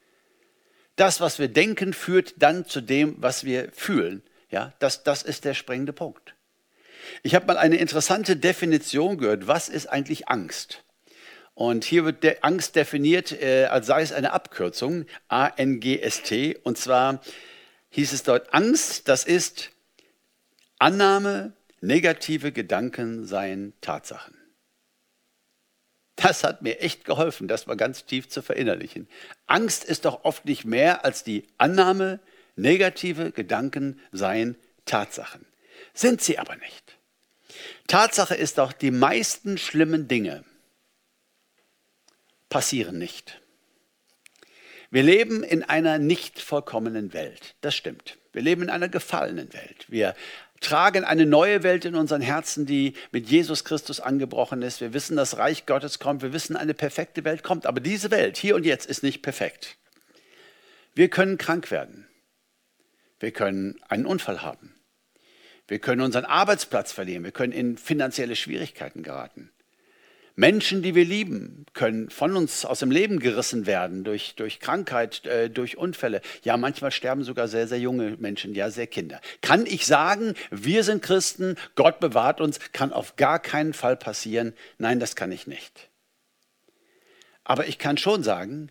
Das, 0.97 1.21
was 1.21 1.39
wir 1.39 1.49
denken, 1.49 1.93
führt 1.93 2.35
dann 2.39 2.65
zu 2.65 2.81
dem, 2.81 3.17
was 3.19 3.45
wir 3.45 3.71
fühlen. 3.73 4.23
Ja, 4.51 4.73
das, 4.79 5.05
das 5.05 5.23
ist 5.23 5.45
der 5.45 5.55
springende 5.55 5.93
Punkt. 5.93 6.35
Ich 7.23 7.35
habe 7.35 7.47
mal 7.47 7.57
eine 7.57 7.77
interessante 7.77 8.37
Definition 8.37 9.19
gehört. 9.19 9.47
Was 9.47 9.69
ist 9.69 9.87
eigentlich 9.87 10.29
Angst? 10.29 10.83
Und 11.55 11.85
hier 11.85 12.05
wird 12.05 12.45
Angst 12.45 12.77
definiert, 12.77 13.33
äh, 13.33 13.65
als 13.65 13.87
sei 13.87 14.03
es 14.03 14.13
eine 14.13 14.33
Abkürzung, 14.33 15.07
A-N-G-S-T. 15.29 16.57
Und 16.63 16.79
zwar 16.79 17.21
hieß 17.91 18.13
es 18.13 18.23
dort, 18.23 18.53
Angst, 18.53 19.09
das 19.09 19.25
ist 19.25 19.71
Annahme, 20.79 21.53
negative 21.81 22.53
Gedanken 22.53 23.27
seien 23.27 23.73
Tatsachen. 23.81 24.35
Das 26.17 26.43
hat 26.43 26.63
mir 26.63 26.81
echt 26.81 27.05
geholfen, 27.05 27.47
das 27.47 27.67
mal 27.67 27.77
ganz 27.77 28.05
tief 28.05 28.29
zu 28.29 28.43
verinnerlichen. 28.43 29.09
Angst 29.47 29.85
ist 29.85 30.05
doch 30.05 30.25
oft 30.25 30.45
nicht 30.47 30.65
mehr 30.65 31.05
als 31.05 31.23
die 31.23 31.47
Annahme, 31.59 32.19
negative 32.57 33.31
Gedanken 33.31 34.01
seien 34.11 34.57
Tatsachen. 34.85 35.47
Sind 35.95 36.21
sie 36.21 36.39
aber 36.39 36.57
nicht. 36.57 36.99
Tatsache 37.87 38.35
ist 38.35 38.59
doch, 38.59 38.73
die 38.73 38.91
meisten 38.91 39.59
schlimmen 39.59 40.09
Dinge 40.09 40.45
passieren 42.49 42.99
nicht. 42.99 43.41
Wir 44.91 45.03
leben 45.03 45.43
in 45.43 45.63
einer 45.63 45.99
nicht 45.99 46.41
vollkommenen 46.41 47.13
Welt. 47.13 47.55
Das 47.61 47.75
stimmt. 47.75 48.19
Wir 48.33 48.43
leben 48.43 48.63
in 48.63 48.71
einer 48.71 48.89
gefallenen 48.89 49.53
Welt. 49.53 49.85
Wir 49.89 50.15
tragen 50.61 51.05
eine 51.05 51.27
neue 51.27 51.63
Welt 51.63 51.85
in 51.85 51.95
unseren 51.95 52.23
Herzen, 52.23 52.67
die 52.67 52.95
mit 53.13 53.29
Jesus 53.29 53.65
Christus 53.65 54.01
angebrochen 54.01 54.63
ist. 54.63 54.81
Wir 54.81 54.93
wissen, 54.93 55.17
das 55.17 55.37
Reich 55.37 55.67
Gottes 55.67 55.99
kommt. 55.99 56.23
Wir 56.23 56.33
wissen, 56.33 56.57
eine 56.57 56.75
perfekte 56.75 57.25
Welt 57.25 57.43
kommt. 57.43 57.67
Aber 57.67 57.81
diese 57.81 58.11
Welt, 58.11 58.37
hier 58.39 58.57
und 58.57 58.65
jetzt, 58.65 58.87
ist 58.87 59.03
nicht 59.03 59.23
perfekt. 59.23 59.77
Wir 60.95 61.09
können 61.09 61.39
krank 61.39 61.71
werden. 61.71 62.09
Wir 63.21 63.31
können 63.31 63.79
einen 63.89 64.07
Unfall 64.07 64.43
haben. 64.43 64.75
Wir 65.67 65.79
können 65.81 66.01
unseren 66.01 66.25
Arbeitsplatz 66.25 66.93
verlieren. 66.93 67.25
Wir 67.25 67.33
können 67.33 67.53
in 67.53 67.77
finanzielle 67.77 68.37
Schwierigkeiten 68.37 69.03
geraten. 69.03 69.51
Menschen, 70.39 70.83
die 70.83 70.95
wir 70.95 71.05
lieben, 71.05 71.67
können 71.73 72.11
von 72.11 72.37
uns 72.37 72.65
aus 72.65 72.79
dem 72.79 72.93
Leben 72.93 73.19
gerissen 73.19 73.67
werden 73.67 74.05
durch, 74.05 74.37
durch 74.37 74.61
Krankheit, 74.61 75.27
äh, 75.27 75.51
durch 75.51 75.77
Unfälle. 75.77 76.21
Ja, 76.45 76.57
manchmal 76.57 76.93
sterben 76.93 77.25
sogar 77.25 77.49
sehr, 77.49 77.67
sehr 77.67 77.81
junge 77.81 78.17
Menschen, 78.19 78.55
ja, 78.55 78.71
sehr 78.71 78.87
Kinder. 78.87 79.21
Kann 79.43 79.67
ich 79.67 79.85
sagen, 79.85 80.35
wir 80.53 80.85
sind 80.85 81.03
Christen, 81.03 81.57
Gott 81.75 81.99
bewahrt 81.99 82.41
uns, 82.41 82.61
kann 82.71 82.93
auf 82.93 83.17
gar 83.17 83.41
keinen 83.41 83.73
Fall 83.73 83.97
passieren? 83.97 84.55
Nein, 84.79 85.01
das 85.01 85.17
kann 85.17 85.33
ich 85.33 85.49
nicht. 85.49 85.89
Aber 87.43 87.67
ich 87.67 87.79
kann 87.79 87.99
schon 87.99 88.23
sagen, 88.23 88.71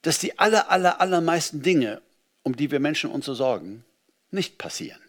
dass 0.00 0.20
die 0.20 0.38
aller, 0.38 0.70
aller, 0.70 1.02
allermeisten 1.02 1.60
Dinge, 1.60 2.00
um 2.44 2.56
die 2.56 2.70
wir 2.70 2.80
Menschen 2.80 3.10
uns 3.10 3.26
so 3.26 3.34
sorgen, 3.34 3.84
nicht 4.30 4.56
passieren. 4.56 5.02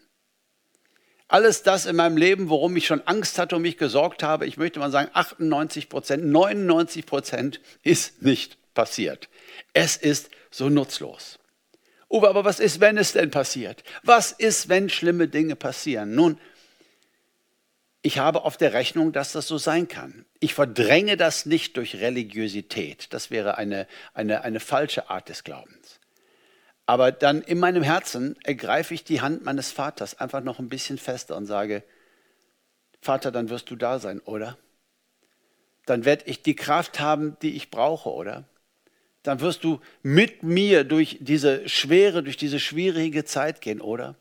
Alles 1.32 1.62
das 1.62 1.86
in 1.86 1.96
meinem 1.96 2.18
Leben, 2.18 2.50
worum 2.50 2.76
ich 2.76 2.86
schon 2.86 3.00
Angst 3.06 3.38
hatte 3.38 3.56
und 3.56 3.62
mich 3.62 3.78
gesorgt 3.78 4.22
habe, 4.22 4.44
ich 4.44 4.58
möchte 4.58 4.80
mal 4.80 4.90
sagen, 4.90 5.08
98 5.14 5.88
Prozent, 5.88 6.26
99 6.26 7.06
Prozent 7.06 7.62
ist 7.82 8.20
nicht 8.20 8.58
passiert. 8.74 9.30
Es 9.72 9.96
ist 9.96 10.28
so 10.50 10.68
nutzlos. 10.68 11.38
Uwe, 12.10 12.28
aber 12.28 12.44
was 12.44 12.60
ist, 12.60 12.80
wenn 12.80 12.98
es 12.98 13.12
denn 13.12 13.30
passiert? 13.30 13.82
Was 14.02 14.32
ist, 14.32 14.68
wenn 14.68 14.90
schlimme 14.90 15.26
Dinge 15.26 15.56
passieren? 15.56 16.14
Nun, 16.14 16.38
ich 18.02 18.18
habe 18.18 18.44
auf 18.44 18.58
der 18.58 18.74
Rechnung, 18.74 19.12
dass 19.12 19.32
das 19.32 19.46
so 19.48 19.56
sein 19.56 19.88
kann. 19.88 20.26
Ich 20.38 20.52
verdränge 20.52 21.16
das 21.16 21.46
nicht 21.46 21.78
durch 21.78 21.94
Religiosität. 21.94 23.06
Das 23.14 23.30
wäre 23.30 23.56
eine, 23.56 23.86
eine, 24.12 24.42
eine 24.42 24.60
falsche 24.60 25.08
Art 25.08 25.30
des 25.30 25.44
Glaubens. 25.44 25.98
Aber 26.86 27.12
dann 27.12 27.42
in 27.42 27.58
meinem 27.58 27.82
Herzen 27.82 28.36
ergreife 28.42 28.94
ich 28.94 29.04
die 29.04 29.20
Hand 29.20 29.44
meines 29.44 29.70
Vaters 29.70 30.18
einfach 30.18 30.42
noch 30.42 30.58
ein 30.58 30.68
bisschen 30.68 30.98
fester 30.98 31.36
und 31.36 31.46
sage, 31.46 31.84
Vater, 33.00 33.30
dann 33.32 33.50
wirst 33.50 33.70
du 33.70 33.76
da 33.76 33.98
sein, 33.98 34.20
oder? 34.20 34.58
Dann 35.86 36.04
werde 36.04 36.24
ich 36.26 36.42
die 36.42 36.54
Kraft 36.54 37.00
haben, 37.00 37.36
die 37.42 37.56
ich 37.56 37.70
brauche, 37.70 38.10
oder? 38.10 38.44
Dann 39.22 39.40
wirst 39.40 39.64
du 39.64 39.80
mit 40.02 40.42
mir 40.42 40.84
durch 40.84 41.18
diese 41.20 41.68
schwere, 41.68 42.22
durch 42.22 42.36
diese 42.36 42.58
schwierige 42.60 43.24
Zeit 43.24 43.60
gehen, 43.60 43.80
oder? 43.80 44.16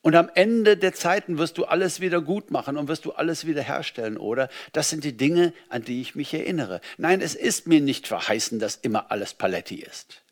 Und 0.00 0.14
am 0.14 0.30
Ende 0.34 0.76
der 0.76 0.94
Zeiten 0.94 1.38
wirst 1.38 1.58
du 1.58 1.64
alles 1.64 2.00
wieder 2.00 2.20
gut 2.20 2.50
machen 2.50 2.76
und 2.76 2.88
wirst 2.88 3.04
du 3.04 3.12
alles 3.12 3.46
wieder 3.46 3.62
herstellen, 3.62 4.16
oder? 4.16 4.48
Das 4.72 4.90
sind 4.90 5.04
die 5.04 5.16
Dinge, 5.16 5.52
an 5.68 5.82
die 5.82 6.00
ich 6.00 6.14
mich 6.14 6.32
erinnere. 6.32 6.80
Nein, 6.96 7.20
es 7.20 7.34
ist 7.34 7.66
mir 7.66 7.80
nicht 7.80 8.06
verheißen, 8.06 8.58
dass 8.58 8.76
immer 8.76 9.10
alles 9.10 9.34
Paletti 9.34 9.76
ist. 9.76 10.22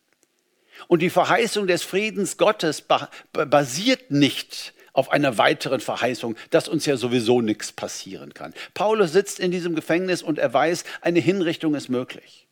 Und 0.89 1.03
die 1.03 1.11
Verheißung 1.11 1.67
des 1.67 1.83
Friedens 1.83 2.37
Gottes 2.37 2.85
basiert 3.33 4.11
nicht 4.11 4.75
auf 4.93 5.11
einer 5.11 5.37
weiteren 5.37 5.81
Verheißung, 5.81 6.37
dass 6.51 6.69
uns 6.69 6.87
ja 6.87 6.97
sowieso 6.97 7.43
nichts 7.43 7.71
passieren 7.71 8.33
kann. 8.33 8.55
Paulus 8.73 9.13
sitzt 9.13 9.39
in 9.39 9.51
diesem 9.51 9.75
Gefängnis 9.75 10.23
und 10.23 10.39
er 10.39 10.53
weiß, 10.53 10.85
eine 11.03 11.21
Hinrichtung 11.21 11.75
ist 11.75 11.89
möglich. 11.89 12.47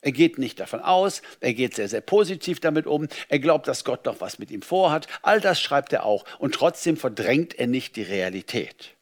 Er 0.00 0.12
geht 0.12 0.38
nicht 0.38 0.60
davon 0.60 0.80
aus, 0.80 1.22
er 1.40 1.52
geht 1.54 1.74
sehr, 1.74 1.88
sehr 1.88 2.00
positiv 2.00 2.60
damit 2.60 2.86
um, 2.86 3.08
er 3.28 3.40
glaubt, 3.40 3.66
dass 3.66 3.84
Gott 3.84 4.06
noch 4.06 4.20
was 4.20 4.38
mit 4.38 4.50
ihm 4.50 4.62
vorhat. 4.62 5.08
All 5.22 5.40
das 5.40 5.60
schreibt 5.60 5.92
er 5.92 6.04
auch 6.04 6.24
und 6.38 6.54
trotzdem 6.54 6.96
verdrängt 6.96 7.58
er 7.58 7.66
nicht 7.66 7.96
die 7.96 8.02
Realität. 8.02 8.94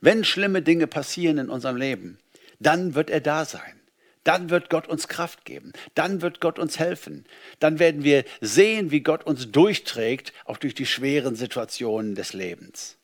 Wenn 0.00 0.24
schlimme 0.24 0.62
Dinge 0.62 0.86
passieren 0.86 1.38
in 1.38 1.50
unserem 1.50 1.76
Leben, 1.76 2.18
dann 2.58 2.94
wird 2.94 3.10
er 3.10 3.20
da 3.20 3.44
sein. 3.44 3.79
Dann 4.24 4.50
wird 4.50 4.68
Gott 4.68 4.86
uns 4.86 5.08
Kraft 5.08 5.44
geben. 5.44 5.72
Dann 5.94 6.20
wird 6.20 6.40
Gott 6.40 6.58
uns 6.58 6.78
helfen. 6.78 7.24
Dann 7.58 7.78
werden 7.78 8.04
wir 8.04 8.24
sehen, 8.40 8.90
wie 8.90 9.00
Gott 9.00 9.24
uns 9.24 9.50
durchträgt, 9.50 10.32
auch 10.44 10.58
durch 10.58 10.74
die 10.74 10.86
schweren 10.86 11.36
Situationen 11.36 12.14
des 12.14 12.32
Lebens. 12.32 12.98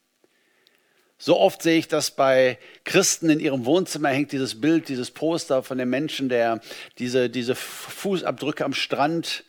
So 1.19 1.39
oft 1.39 1.63
sehe 1.63 1.79
ich 1.79 1.89
das 1.89 2.11
bei 2.11 2.59
Christen 2.85 3.31
in 3.31 3.41
ihrem 3.41 3.65
Wohnzimmer 3.65 4.11
hängt 4.11 4.33
dieses 4.33 4.61
Bild, 4.61 4.91
dieses 4.91 5.11
Poster 5.11 5.63
von 5.63 5.79
dem 5.79 5.89
Menschen, 5.89 6.29
der 6.29 6.61
diese, 6.99 7.31
diese 7.31 7.55
Fußabdrücke 7.55 8.65
am 8.65 8.75
Strand 8.75 9.45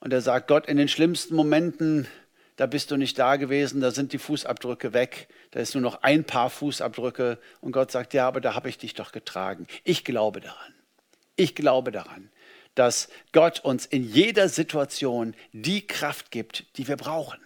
und 0.00 0.12
er 0.12 0.22
sagt, 0.22 0.48
Gott, 0.48 0.66
in 0.66 0.78
den 0.78 0.88
schlimmsten 0.88 1.36
Momenten 1.36 2.08
da 2.56 2.66
bist 2.66 2.90
du 2.90 2.96
nicht 2.96 3.18
da 3.18 3.36
gewesen, 3.36 3.80
da 3.80 3.90
sind 3.90 4.12
die 4.12 4.18
Fußabdrücke 4.18 4.92
weg, 4.92 5.28
da 5.52 5.60
ist 5.60 5.74
nur 5.74 5.82
noch 5.82 6.02
ein 6.02 6.24
paar 6.24 6.50
Fußabdrücke 6.50 7.38
und 7.60 7.72
Gott 7.72 7.90
sagt, 7.90 8.14
ja, 8.14 8.26
aber 8.26 8.40
da 8.40 8.54
habe 8.54 8.68
ich 8.68 8.78
dich 8.78 8.94
doch 8.94 9.12
getragen. 9.12 9.66
Ich 9.84 10.04
glaube 10.04 10.40
daran. 10.40 10.74
Ich 11.36 11.54
glaube 11.54 11.92
daran, 11.92 12.30
dass 12.74 13.08
Gott 13.32 13.60
uns 13.60 13.86
in 13.86 14.04
jeder 14.04 14.48
Situation 14.48 15.34
die 15.52 15.86
Kraft 15.86 16.30
gibt, 16.30 16.76
die 16.76 16.88
wir 16.88 16.96
brauchen 16.96 17.40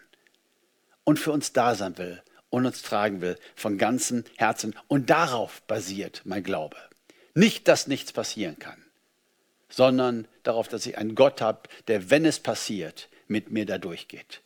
und 1.04 1.18
für 1.18 1.32
uns 1.32 1.52
da 1.52 1.74
sein 1.74 1.98
will 1.98 2.22
und 2.50 2.66
uns 2.66 2.82
tragen 2.82 3.20
will 3.20 3.38
von 3.54 3.78
ganzem 3.78 4.24
Herzen. 4.36 4.74
Und 4.88 5.10
darauf 5.10 5.62
basiert 5.62 6.22
mein 6.24 6.42
Glaube. 6.42 6.76
Nicht, 7.34 7.68
dass 7.68 7.86
nichts 7.86 8.12
passieren 8.12 8.58
kann, 8.58 8.82
sondern 9.68 10.26
darauf, 10.42 10.68
dass 10.68 10.86
ich 10.86 10.98
einen 10.98 11.14
Gott 11.14 11.40
habe, 11.40 11.68
der, 11.86 12.10
wenn 12.10 12.24
es 12.24 12.40
passiert, 12.40 13.08
mit 13.28 13.50
mir 13.50 13.66
da 13.66 13.78
durchgeht. 13.78 14.40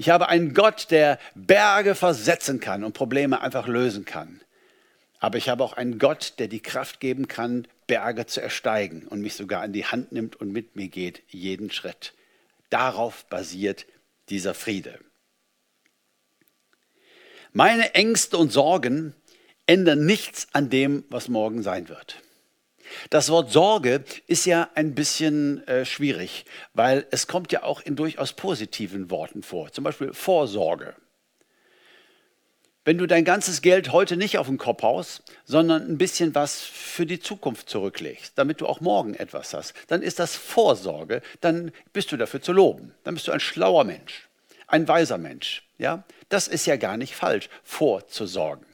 Ich 0.00 0.08
habe 0.08 0.30
einen 0.30 0.54
Gott, 0.54 0.86
der 0.90 1.18
Berge 1.34 1.94
versetzen 1.94 2.58
kann 2.58 2.84
und 2.84 2.94
Probleme 2.94 3.42
einfach 3.42 3.68
lösen 3.68 4.06
kann. 4.06 4.40
Aber 5.18 5.36
ich 5.36 5.50
habe 5.50 5.62
auch 5.62 5.74
einen 5.74 5.98
Gott, 5.98 6.36
der 6.38 6.48
die 6.48 6.62
Kraft 6.62 7.00
geben 7.00 7.28
kann, 7.28 7.68
Berge 7.86 8.24
zu 8.24 8.40
ersteigen 8.40 9.06
und 9.06 9.20
mich 9.20 9.34
sogar 9.34 9.60
an 9.60 9.74
die 9.74 9.84
Hand 9.84 10.10
nimmt 10.10 10.36
und 10.36 10.52
mit 10.52 10.74
mir 10.74 10.88
geht, 10.88 11.22
jeden 11.28 11.70
Schritt. 11.70 12.14
Darauf 12.70 13.26
basiert 13.26 13.84
dieser 14.30 14.54
Friede. 14.54 14.98
Meine 17.52 17.94
Ängste 17.94 18.38
und 18.38 18.50
Sorgen 18.54 19.14
ändern 19.66 20.06
nichts 20.06 20.48
an 20.54 20.70
dem, 20.70 21.04
was 21.10 21.28
morgen 21.28 21.62
sein 21.62 21.90
wird. 21.90 22.22
Das 23.10 23.30
Wort 23.30 23.52
Sorge 23.52 24.04
ist 24.26 24.46
ja 24.46 24.68
ein 24.74 24.94
bisschen 24.94 25.66
äh, 25.66 25.84
schwierig, 25.84 26.44
weil 26.74 27.06
es 27.10 27.26
kommt 27.26 27.52
ja 27.52 27.62
auch 27.62 27.80
in 27.80 27.96
durchaus 27.96 28.32
positiven 28.32 29.10
Worten 29.10 29.42
vor, 29.42 29.72
zum 29.72 29.84
Beispiel 29.84 30.12
Vorsorge. 30.12 30.94
Wenn 32.84 32.96
du 32.96 33.06
dein 33.06 33.24
ganzes 33.24 33.60
Geld 33.60 33.92
heute 33.92 34.16
nicht 34.16 34.38
auf 34.38 34.46
den 34.46 34.56
Kopf 34.56 34.82
haust, 34.82 35.22
sondern 35.44 35.86
ein 35.86 35.98
bisschen 35.98 36.34
was 36.34 36.62
für 36.62 37.04
die 37.04 37.20
Zukunft 37.20 37.68
zurücklegst, 37.68 38.32
damit 38.36 38.62
du 38.62 38.66
auch 38.66 38.80
morgen 38.80 39.14
etwas 39.14 39.52
hast, 39.52 39.74
dann 39.88 40.00
ist 40.00 40.18
das 40.18 40.34
Vorsorge, 40.34 41.20
dann 41.42 41.72
bist 41.92 42.10
du 42.10 42.16
dafür 42.16 42.40
zu 42.40 42.52
loben. 42.52 42.94
Dann 43.04 43.14
bist 43.14 43.28
du 43.28 43.32
ein 43.32 43.40
schlauer 43.40 43.84
Mensch, 43.84 44.28
ein 44.66 44.88
weiser 44.88 45.18
Mensch. 45.18 45.62
Ja? 45.76 46.04
Das 46.30 46.48
ist 46.48 46.66
ja 46.66 46.76
gar 46.76 46.96
nicht 46.96 47.14
falsch, 47.14 47.50
vorzusorgen. 47.62 48.69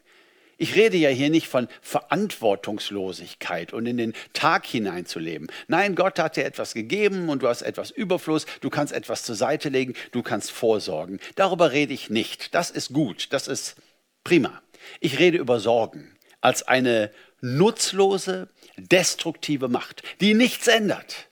Ich 0.58 0.74
rede 0.74 0.96
ja 0.96 1.10
hier 1.10 1.28
nicht 1.28 1.48
von 1.48 1.68
Verantwortungslosigkeit 1.82 3.74
und 3.74 3.84
in 3.86 3.98
den 3.98 4.14
Tag 4.32 4.64
hineinzuleben. 4.64 5.48
Nein, 5.68 5.94
Gott 5.94 6.18
hat 6.18 6.36
dir 6.36 6.46
etwas 6.46 6.72
gegeben 6.72 7.28
und 7.28 7.42
du 7.42 7.48
hast 7.48 7.62
etwas 7.62 7.90
Überfluss, 7.90 8.46
du 8.62 8.70
kannst 8.70 8.94
etwas 8.94 9.22
zur 9.22 9.34
Seite 9.34 9.68
legen, 9.68 9.94
du 10.12 10.22
kannst 10.22 10.50
vorsorgen. 10.50 11.20
Darüber 11.34 11.72
rede 11.72 11.92
ich 11.92 12.08
nicht. 12.08 12.54
Das 12.54 12.70
ist 12.70 12.92
gut, 12.94 13.28
das 13.32 13.48
ist 13.48 13.76
prima. 14.24 14.62
Ich 15.00 15.18
rede 15.18 15.36
über 15.36 15.60
Sorgen 15.60 16.16
als 16.40 16.62
eine 16.62 17.10
nutzlose, 17.40 18.48
destruktive 18.76 19.68
Macht, 19.68 20.02
die 20.20 20.32
nichts 20.32 20.68
ändert, 20.68 21.28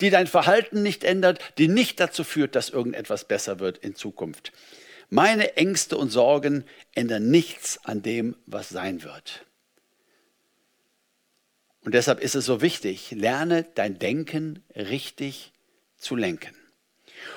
die 0.00 0.10
dein 0.10 0.26
Verhalten 0.26 0.82
nicht 0.82 1.04
ändert, 1.04 1.40
die 1.58 1.68
nicht 1.68 1.98
dazu 2.00 2.22
führt, 2.22 2.54
dass 2.54 2.70
irgendetwas 2.70 3.24
besser 3.24 3.60
wird 3.60 3.78
in 3.78 3.94
Zukunft. 3.94 4.52
Meine 5.08 5.56
Ängste 5.56 5.96
und 5.96 6.10
Sorgen 6.10 6.64
ändern 6.94 7.30
nichts 7.30 7.78
an 7.84 8.02
dem, 8.02 8.36
was 8.46 8.68
sein 8.68 9.02
wird. 9.02 9.46
Und 11.82 11.94
deshalb 11.94 12.20
ist 12.20 12.34
es 12.34 12.44
so 12.44 12.60
wichtig, 12.60 13.12
lerne 13.12 13.64
dein 13.76 13.98
Denken 13.98 14.64
richtig 14.74 15.52
zu 15.96 16.16
lenken. 16.16 16.54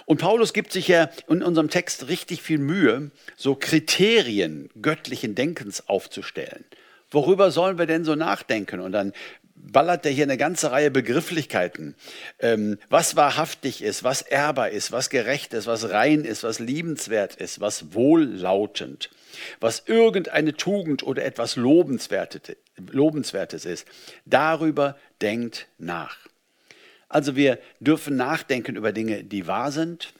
Und 0.05 0.19
Paulus 0.19 0.53
gibt 0.53 0.71
sich 0.71 0.87
ja 0.87 1.09
in 1.27 1.43
unserem 1.43 1.69
Text 1.69 2.07
richtig 2.07 2.41
viel 2.41 2.57
Mühe, 2.57 3.11
so 3.37 3.55
Kriterien 3.55 4.69
göttlichen 4.81 5.35
Denkens 5.35 5.87
aufzustellen. 5.87 6.65
Worüber 7.11 7.51
sollen 7.51 7.77
wir 7.77 7.85
denn 7.85 8.05
so 8.05 8.15
nachdenken? 8.15 8.79
Und 8.79 8.91
dann 8.91 9.13
ballert 9.59 10.05
er 10.05 10.11
hier 10.11 10.23
eine 10.23 10.37
ganze 10.37 10.71
Reihe 10.71 10.91
Begrifflichkeiten, 10.91 11.95
ähm, 12.39 12.77
was 12.89 13.15
wahrhaftig 13.15 13.83
ist, 13.83 14.03
was 14.03 14.21
ehrbar 14.21 14.69
ist, 14.69 14.91
was 14.91 15.09
gerecht 15.09 15.53
ist, 15.53 15.67
was 15.67 15.89
rein 15.89 16.23
ist, 16.23 16.43
was 16.43 16.59
liebenswert 16.59 17.35
ist, 17.35 17.59
was 17.59 17.93
wohllautend, 17.93 19.09
was 19.59 19.83
irgendeine 19.85 20.53
Tugend 20.53 21.03
oder 21.03 21.23
etwas 21.23 21.55
Lobenswertes 21.55 23.65
ist. 23.65 23.87
Darüber 24.25 24.97
denkt 25.21 25.67
nach. 25.77 26.17
Also 27.07 27.35
wir 27.35 27.59
dürfen 27.79 28.15
nachdenken 28.15 28.75
über 28.75 28.91
Dinge, 28.91 29.23
die 29.23 29.47
wahr 29.47 29.71
sind, 29.71 30.13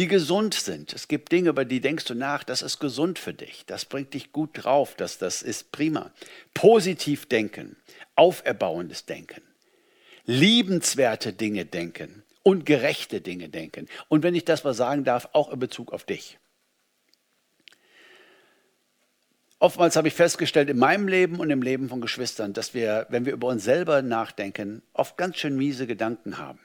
die 0.00 0.08
gesund 0.08 0.54
sind. 0.54 0.94
Es 0.94 1.08
gibt 1.08 1.30
Dinge, 1.30 1.50
über 1.50 1.66
die 1.66 1.82
denkst 1.82 2.06
du 2.06 2.14
nach, 2.14 2.42
das 2.42 2.62
ist 2.62 2.78
gesund 2.78 3.18
für 3.18 3.34
dich, 3.34 3.66
das 3.66 3.84
bringt 3.84 4.14
dich 4.14 4.32
gut 4.32 4.48
drauf, 4.54 4.94
das, 4.96 5.18
das 5.18 5.42
ist 5.42 5.72
prima. 5.72 6.10
Positiv 6.54 7.26
denken, 7.26 7.76
auferbauendes 8.14 9.04
Denken, 9.04 9.42
liebenswerte 10.24 11.34
Dinge 11.34 11.66
denken 11.66 12.22
und 12.42 12.64
gerechte 12.64 13.20
Dinge 13.20 13.50
denken. 13.50 13.88
Und 14.08 14.22
wenn 14.22 14.34
ich 14.34 14.46
das 14.46 14.64
mal 14.64 14.72
sagen 14.72 15.04
darf, 15.04 15.28
auch 15.34 15.52
in 15.52 15.58
Bezug 15.58 15.92
auf 15.92 16.04
dich. 16.04 16.38
Oftmals 19.58 19.96
habe 19.96 20.08
ich 20.08 20.14
festgestellt 20.14 20.70
in 20.70 20.78
meinem 20.78 21.08
Leben 21.08 21.40
und 21.40 21.50
im 21.50 21.60
Leben 21.60 21.90
von 21.90 22.00
Geschwistern, 22.00 22.54
dass 22.54 22.72
wir, 22.72 23.06
wenn 23.10 23.26
wir 23.26 23.34
über 23.34 23.48
uns 23.48 23.64
selber 23.64 24.00
nachdenken, 24.00 24.80
oft 24.94 25.18
ganz 25.18 25.36
schön 25.36 25.58
miese 25.58 25.86
Gedanken 25.86 26.38
haben. 26.38 26.60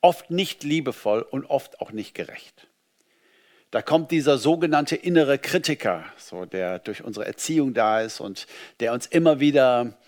Oft 0.00 0.32
nicht 0.32 0.64
liebevoll 0.64 1.22
und 1.22 1.44
oft 1.44 1.80
auch 1.80 1.92
nicht 1.92 2.16
gerecht. 2.16 2.66
Da 3.72 3.80
kommt 3.80 4.10
dieser 4.10 4.36
sogenannte 4.36 4.96
innere 4.96 5.38
Kritiker, 5.38 6.04
so 6.18 6.44
der 6.44 6.78
durch 6.78 7.02
unsere 7.02 7.24
Erziehung 7.24 7.72
da 7.72 8.02
ist 8.02 8.20
und 8.20 8.46
der 8.80 8.92
uns 8.92 9.06
immer 9.06 9.40
wieder 9.40 9.98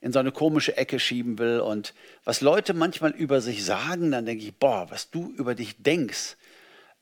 in 0.00 0.12
so 0.12 0.18
eine 0.18 0.32
komische 0.32 0.76
Ecke 0.76 0.98
schieben 0.98 1.38
will. 1.38 1.60
Und 1.60 1.94
was 2.24 2.40
Leute 2.40 2.74
manchmal 2.74 3.12
über 3.12 3.40
sich 3.40 3.64
sagen, 3.64 4.10
dann 4.10 4.26
denke 4.26 4.42
ich, 4.42 4.56
boah, 4.56 4.90
was 4.90 5.10
du 5.10 5.32
über 5.36 5.54
dich 5.54 5.80
denkst, 5.84 6.36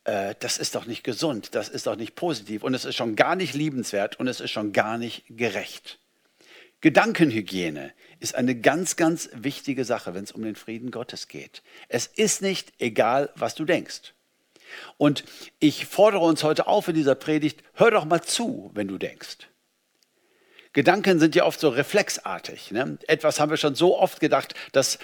äh, 0.04 0.34
das 0.40 0.58
ist 0.58 0.74
doch 0.74 0.84
nicht 0.84 1.04
gesund, 1.04 1.54
das 1.54 1.70
ist 1.70 1.86
doch 1.86 1.96
nicht 1.96 2.16
positiv 2.16 2.64
und 2.64 2.74
es 2.74 2.84
ist 2.84 2.96
schon 2.96 3.16
gar 3.16 3.34
nicht 3.34 3.54
liebenswert 3.54 4.20
und 4.20 4.28
es 4.28 4.40
ist 4.40 4.50
schon 4.50 4.74
gar 4.74 4.98
nicht 4.98 5.24
gerecht. 5.30 6.00
Gedankenhygiene 6.82 7.94
ist 8.18 8.34
eine 8.34 8.56
ganz, 8.60 8.96
ganz 8.96 9.30
wichtige 9.32 9.86
Sache, 9.86 10.12
wenn 10.12 10.24
es 10.24 10.32
um 10.32 10.42
den 10.42 10.54
Frieden 10.54 10.90
Gottes 10.90 11.28
geht. 11.28 11.62
Es 11.88 12.06
ist 12.06 12.42
nicht 12.42 12.74
egal, 12.78 13.30
was 13.36 13.54
du 13.54 13.64
denkst. 13.64 14.12
Und 14.96 15.24
ich 15.58 15.86
fordere 15.86 16.22
uns 16.22 16.42
heute 16.44 16.66
auf 16.66 16.88
in 16.88 16.94
dieser 16.94 17.14
Predigt, 17.14 17.62
hör 17.74 17.90
doch 17.90 18.04
mal 18.04 18.22
zu, 18.22 18.70
wenn 18.74 18.88
du 18.88 18.98
denkst. 18.98 19.48
Gedanken 20.72 21.18
sind 21.18 21.34
ja 21.34 21.44
oft 21.44 21.58
so 21.58 21.68
reflexartig. 21.68 22.70
Ne? 22.70 22.98
Etwas 23.08 23.40
haben 23.40 23.50
wir 23.50 23.56
schon 23.56 23.74
so 23.74 23.98
oft 23.98 24.20
gedacht, 24.20 24.54
das 24.72 24.98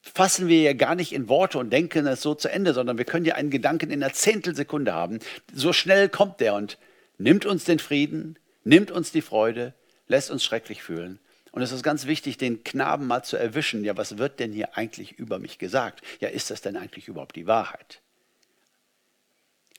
fassen 0.00 0.48
wir 0.48 0.60
ja 0.60 0.72
gar 0.72 0.94
nicht 0.94 1.12
in 1.12 1.28
Worte 1.28 1.58
und 1.58 1.70
denken 1.70 2.06
es 2.06 2.22
so 2.22 2.34
zu 2.34 2.50
Ende, 2.50 2.74
sondern 2.74 2.98
wir 2.98 3.04
können 3.04 3.24
ja 3.24 3.34
einen 3.34 3.50
Gedanken 3.50 3.90
in 3.90 4.02
einer 4.02 4.12
Zehntelsekunde 4.12 4.92
haben. 4.92 5.18
So 5.52 5.72
schnell 5.72 6.08
kommt 6.08 6.40
der 6.40 6.54
und 6.54 6.78
nimmt 7.18 7.46
uns 7.46 7.64
den 7.64 7.78
Frieden, 7.78 8.38
nimmt 8.64 8.90
uns 8.90 9.12
die 9.12 9.22
Freude, 9.22 9.74
lässt 10.06 10.30
uns 10.30 10.44
schrecklich 10.44 10.82
fühlen. 10.82 11.18
Und 11.52 11.62
es 11.62 11.70
ist 11.70 11.82
ganz 11.82 12.06
wichtig, 12.06 12.36
den 12.36 12.64
Knaben 12.64 13.06
mal 13.06 13.22
zu 13.22 13.36
erwischen. 13.36 13.84
Ja, 13.84 13.96
was 13.96 14.18
wird 14.18 14.40
denn 14.40 14.52
hier 14.52 14.76
eigentlich 14.76 15.12
über 15.12 15.38
mich 15.38 15.58
gesagt? 15.58 16.02
Ja, 16.20 16.28
ist 16.28 16.50
das 16.50 16.62
denn 16.62 16.76
eigentlich 16.76 17.08
überhaupt 17.08 17.36
die 17.36 17.46
Wahrheit? 17.46 18.02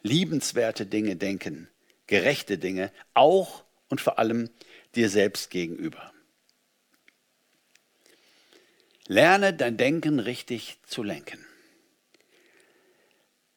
Liebenswerte 0.06 0.86
Dinge 0.86 1.16
denken, 1.16 1.68
gerechte 2.06 2.60
Dinge, 2.60 2.92
auch 3.16 3.64
und 3.90 4.02
vor 4.02 4.20
allem 4.20 4.52
dir 4.94 5.10
selbst 5.10 5.50
gegenüber. 5.50 6.14
Lerne 9.08 9.54
dein 9.54 9.78
Denken 9.78 10.20
richtig 10.20 10.78
zu 10.86 11.02
lenken. 11.02 11.44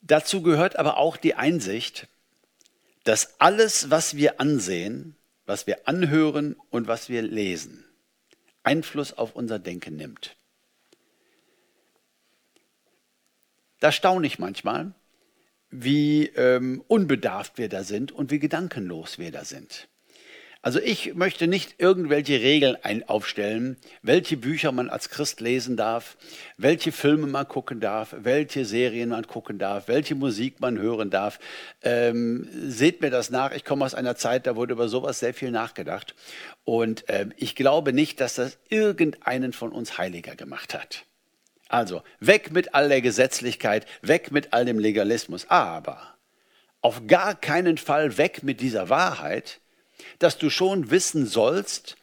Dazu 0.00 0.40
gehört 0.40 0.76
aber 0.76 0.96
auch 0.96 1.18
die 1.18 1.34
Einsicht, 1.34 2.08
dass 3.04 3.38
alles, 3.40 3.90
was 3.90 4.16
wir 4.16 4.40
ansehen, 4.40 5.16
was 5.44 5.66
wir 5.66 5.86
anhören 5.86 6.56
und 6.70 6.88
was 6.88 7.10
wir 7.10 7.20
lesen, 7.20 7.84
Einfluss 8.62 9.12
auf 9.12 9.36
unser 9.36 9.58
Denken 9.58 9.96
nimmt. 9.96 10.36
Da 13.80 13.92
staune 13.92 14.26
ich 14.26 14.38
manchmal, 14.38 14.94
wie 15.70 16.26
ähm, 16.36 16.82
unbedarft 16.88 17.58
wir 17.58 17.68
da 17.68 17.84
sind 17.84 18.12
und 18.12 18.30
wie 18.30 18.38
gedankenlos 18.38 19.18
wir 19.18 19.30
da 19.30 19.44
sind. 19.44 19.88
Also 20.60 20.80
ich 20.80 21.14
möchte 21.14 21.46
nicht 21.46 21.76
irgendwelche 21.78 22.40
Regeln 22.40 22.76
ein 22.82 23.08
aufstellen, 23.08 23.76
welche 24.02 24.36
Bücher 24.36 24.72
man 24.72 24.90
als 24.90 25.08
Christ 25.08 25.40
lesen 25.40 25.76
darf, 25.76 26.16
welche 26.56 26.90
Filme 26.90 27.28
man 27.28 27.46
gucken 27.46 27.78
darf, 27.78 28.16
welche 28.18 28.64
Serien 28.64 29.10
man 29.10 29.24
gucken 29.26 29.58
darf, 29.58 29.86
welche 29.86 30.16
Musik 30.16 30.60
man 30.60 30.76
hören 30.76 31.10
darf. 31.10 31.38
Ähm, 31.82 32.48
seht 32.52 33.00
mir 33.02 33.10
das 33.10 33.30
nach. 33.30 33.52
Ich 33.52 33.64
komme 33.64 33.84
aus 33.84 33.94
einer 33.94 34.16
Zeit, 34.16 34.48
da 34.48 34.56
wurde 34.56 34.74
über 34.74 34.88
sowas 34.88 35.20
sehr 35.20 35.32
viel 35.32 35.52
nachgedacht. 35.52 36.16
Und 36.64 37.04
ähm, 37.06 37.32
ich 37.36 37.54
glaube 37.54 37.92
nicht, 37.92 38.20
dass 38.20 38.34
das 38.34 38.58
irgendeinen 38.68 39.52
von 39.52 39.70
uns 39.70 39.96
heiliger 39.96 40.34
gemacht 40.34 40.74
hat. 40.74 41.07
Also 41.68 42.02
weg 42.18 42.50
mit 42.50 42.74
all 42.74 42.88
der 42.88 43.02
Gesetzlichkeit, 43.02 43.86
weg 44.02 44.32
mit 44.32 44.52
all 44.52 44.64
dem 44.64 44.78
Legalismus. 44.78 45.48
Aber 45.48 46.14
auf 46.80 47.06
gar 47.06 47.34
keinen 47.34 47.78
Fall 47.78 48.16
weg 48.16 48.42
mit 48.42 48.60
dieser 48.60 48.88
Wahrheit, 48.88 49.60
dass 50.18 50.38
du 50.38 50.48
schon 50.48 50.90
wissen 50.90 51.26
sollst, 51.26 51.96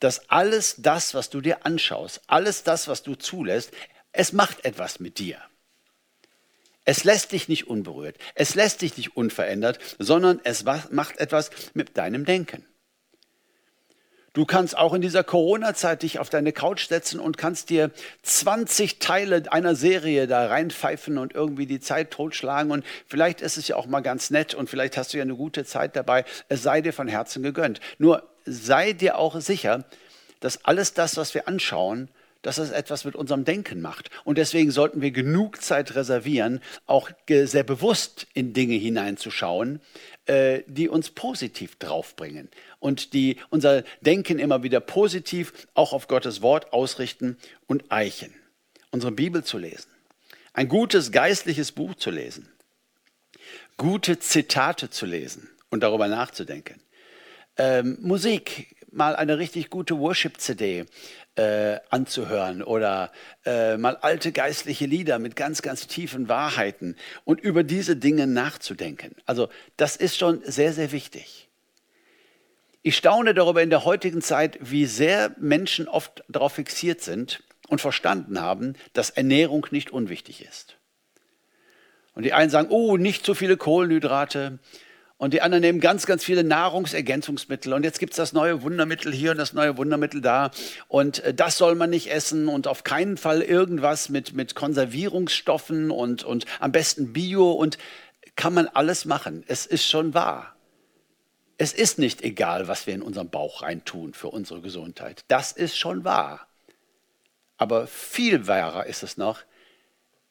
dass 0.00 0.28
alles 0.30 0.76
das, 0.78 1.14
was 1.14 1.30
du 1.30 1.40
dir 1.40 1.64
anschaust, 1.64 2.20
alles 2.26 2.64
das, 2.64 2.88
was 2.88 3.04
du 3.04 3.14
zulässt, 3.14 3.70
es 4.10 4.32
macht 4.32 4.64
etwas 4.64 4.98
mit 4.98 5.18
dir. 5.18 5.40
Es 6.84 7.04
lässt 7.04 7.30
dich 7.30 7.48
nicht 7.48 7.68
unberührt, 7.68 8.16
es 8.34 8.56
lässt 8.56 8.82
dich 8.82 8.96
nicht 8.96 9.16
unverändert, 9.16 9.78
sondern 10.00 10.40
es 10.42 10.64
macht 10.64 11.18
etwas 11.18 11.50
mit 11.74 11.96
deinem 11.96 12.24
Denken. 12.24 12.66
Du 14.34 14.46
kannst 14.46 14.78
auch 14.78 14.94
in 14.94 15.02
dieser 15.02 15.24
Corona-Zeit 15.24 16.02
dich 16.02 16.18
auf 16.18 16.30
deine 16.30 16.52
Couch 16.52 16.88
setzen 16.88 17.20
und 17.20 17.36
kannst 17.36 17.68
dir 17.68 17.90
20 18.22 18.98
Teile 18.98 19.42
einer 19.52 19.74
Serie 19.74 20.26
da 20.26 20.46
reinpfeifen 20.46 21.18
und 21.18 21.34
irgendwie 21.34 21.66
die 21.66 21.80
Zeit 21.80 22.10
totschlagen. 22.12 22.72
Und 22.72 22.82
vielleicht 23.06 23.42
ist 23.42 23.58
es 23.58 23.68
ja 23.68 23.76
auch 23.76 23.86
mal 23.86 24.00
ganz 24.00 24.30
nett 24.30 24.54
und 24.54 24.70
vielleicht 24.70 24.96
hast 24.96 25.12
du 25.12 25.18
ja 25.18 25.22
eine 25.22 25.36
gute 25.36 25.66
Zeit 25.66 25.96
dabei. 25.96 26.24
Es 26.48 26.62
sei 26.62 26.80
dir 26.80 26.94
von 26.94 27.08
Herzen 27.08 27.42
gegönnt. 27.42 27.80
Nur 27.98 28.26
sei 28.46 28.94
dir 28.94 29.18
auch 29.18 29.38
sicher, 29.38 29.84
dass 30.40 30.64
alles 30.64 30.94
das, 30.94 31.18
was 31.18 31.34
wir 31.34 31.46
anschauen, 31.46 32.08
dass 32.42 32.58
es 32.58 32.70
etwas 32.70 33.04
mit 33.04 33.14
unserem 33.14 33.44
Denken 33.44 33.80
macht. 33.80 34.10
Und 34.24 34.36
deswegen 34.36 34.70
sollten 34.70 35.00
wir 35.00 35.12
genug 35.12 35.62
Zeit 35.62 35.94
reservieren, 35.94 36.60
auch 36.86 37.10
sehr 37.28 37.62
bewusst 37.62 38.26
in 38.34 38.52
Dinge 38.52 38.74
hineinzuschauen, 38.74 39.80
äh, 40.26 40.62
die 40.66 40.88
uns 40.88 41.10
positiv 41.10 41.76
draufbringen 41.76 42.48
und 42.78 43.12
die 43.12 43.38
unser 43.50 43.84
Denken 44.00 44.38
immer 44.38 44.62
wieder 44.62 44.80
positiv 44.80 45.66
auch 45.74 45.92
auf 45.92 46.08
Gottes 46.08 46.42
Wort 46.42 46.72
ausrichten 46.72 47.38
und 47.66 47.90
eichen. 47.90 48.34
Unsere 48.90 49.12
Bibel 49.12 49.42
zu 49.42 49.58
lesen, 49.58 49.88
ein 50.52 50.68
gutes 50.68 51.12
geistliches 51.12 51.72
Buch 51.72 51.94
zu 51.94 52.10
lesen, 52.10 52.48
gute 53.76 54.18
Zitate 54.18 54.90
zu 54.90 55.06
lesen 55.06 55.48
und 55.70 55.82
darüber 55.82 56.08
nachzudenken. 56.08 56.80
Ähm, 57.56 57.98
Musik, 58.00 58.76
mal 58.92 59.16
eine 59.16 59.38
richtig 59.38 59.70
gute 59.70 59.98
Worship-CD 59.98 60.84
äh, 61.36 61.78
anzuhören 61.90 62.62
oder 62.62 63.10
äh, 63.44 63.76
mal 63.76 63.96
alte 63.96 64.32
geistliche 64.32 64.86
Lieder 64.86 65.18
mit 65.18 65.34
ganz, 65.36 65.62
ganz 65.62 65.86
tiefen 65.86 66.28
Wahrheiten 66.28 66.96
und 67.24 67.40
über 67.40 67.64
diese 67.64 67.96
Dinge 67.96 68.26
nachzudenken. 68.26 69.16
Also 69.26 69.48
das 69.76 69.96
ist 69.96 70.18
schon 70.18 70.42
sehr, 70.44 70.72
sehr 70.72 70.92
wichtig. 70.92 71.48
Ich 72.82 72.96
staune 72.96 73.32
darüber 73.32 73.62
in 73.62 73.70
der 73.70 73.84
heutigen 73.84 74.20
Zeit, 74.22 74.58
wie 74.60 74.86
sehr 74.86 75.34
Menschen 75.38 75.88
oft 75.88 76.24
darauf 76.28 76.54
fixiert 76.54 77.00
sind 77.00 77.42
und 77.68 77.80
verstanden 77.80 78.40
haben, 78.40 78.74
dass 78.92 79.10
Ernährung 79.10 79.66
nicht 79.70 79.90
unwichtig 79.90 80.44
ist. 80.44 80.76
Und 82.14 82.24
die 82.24 82.32
einen 82.32 82.50
sagen, 82.50 82.68
oh, 82.70 82.96
nicht 82.96 83.24
zu 83.24 83.34
viele 83.34 83.56
Kohlenhydrate, 83.56 84.58
und 85.22 85.32
die 85.32 85.40
anderen 85.40 85.60
nehmen 85.60 85.78
ganz, 85.78 86.04
ganz 86.04 86.24
viele 86.24 86.42
Nahrungsergänzungsmittel. 86.42 87.72
Und 87.74 87.84
jetzt 87.84 88.00
gibt 88.00 88.12
es 88.12 88.16
das 88.16 88.32
neue 88.32 88.62
Wundermittel 88.62 89.12
hier 89.12 89.30
und 89.30 89.36
das 89.36 89.52
neue 89.52 89.76
Wundermittel 89.76 90.20
da. 90.20 90.50
Und 90.88 91.20
äh, 91.20 91.32
das 91.32 91.58
soll 91.58 91.76
man 91.76 91.90
nicht 91.90 92.10
essen 92.10 92.48
und 92.48 92.66
auf 92.66 92.82
keinen 92.82 93.16
Fall 93.16 93.40
irgendwas 93.40 94.08
mit, 94.08 94.32
mit 94.32 94.56
Konservierungsstoffen 94.56 95.92
und, 95.92 96.24
und 96.24 96.46
am 96.58 96.72
besten 96.72 97.12
Bio. 97.12 97.52
Und 97.52 97.78
kann 98.34 98.52
man 98.52 98.66
alles 98.66 99.04
machen. 99.04 99.44
Es 99.46 99.64
ist 99.64 99.88
schon 99.88 100.12
wahr. 100.12 100.56
Es 101.56 101.72
ist 101.72 102.00
nicht 102.00 102.22
egal, 102.22 102.66
was 102.66 102.88
wir 102.88 102.94
in 102.94 103.02
unseren 103.02 103.30
Bauch 103.30 103.62
reintun 103.62 104.14
für 104.14 104.26
unsere 104.26 104.60
Gesundheit. 104.60 105.22
Das 105.28 105.52
ist 105.52 105.78
schon 105.78 106.02
wahr. 106.02 106.48
Aber 107.58 107.86
viel 107.86 108.48
wahrer 108.48 108.86
ist 108.86 109.04
es 109.04 109.16
noch, 109.16 109.38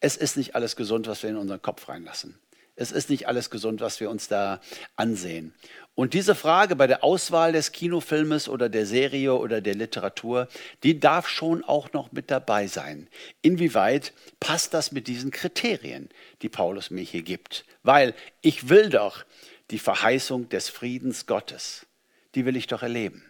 es 0.01 0.17
ist 0.17 0.35
nicht 0.35 0.53
alles 0.53 0.75
gesund, 0.75 1.07
was 1.07 1.23
wir 1.23 1.29
in 1.29 1.37
unseren 1.37 1.61
Kopf 1.61 1.87
reinlassen. 1.87 2.37
Es 2.81 2.91
ist 2.91 3.11
nicht 3.11 3.27
alles 3.27 3.51
gesund, 3.51 3.79
was 3.79 3.99
wir 3.99 4.09
uns 4.09 4.27
da 4.27 4.59
ansehen. 4.95 5.53
Und 5.93 6.15
diese 6.15 6.33
Frage 6.33 6.75
bei 6.75 6.87
der 6.87 7.03
Auswahl 7.03 7.51
des 7.51 7.71
Kinofilmes 7.71 8.49
oder 8.49 8.69
der 8.69 8.87
Serie 8.87 9.35
oder 9.35 9.61
der 9.61 9.75
Literatur, 9.75 10.47
die 10.81 10.99
darf 10.99 11.27
schon 11.27 11.63
auch 11.63 11.93
noch 11.93 12.11
mit 12.11 12.31
dabei 12.31 12.65
sein. 12.65 13.07
Inwieweit 13.43 14.13
passt 14.39 14.73
das 14.73 14.91
mit 14.91 15.07
diesen 15.07 15.29
Kriterien, 15.29 16.09
die 16.41 16.49
Paulus 16.49 16.89
mir 16.89 17.03
hier 17.03 17.21
gibt? 17.21 17.65
Weil 17.83 18.15
ich 18.41 18.69
will 18.69 18.89
doch 18.89 19.25
die 19.69 19.79
Verheißung 19.79 20.49
des 20.49 20.69
Friedens 20.69 21.27
Gottes, 21.27 21.85
die 22.33 22.45
will 22.45 22.55
ich 22.55 22.65
doch 22.65 22.81
erleben. 22.81 23.23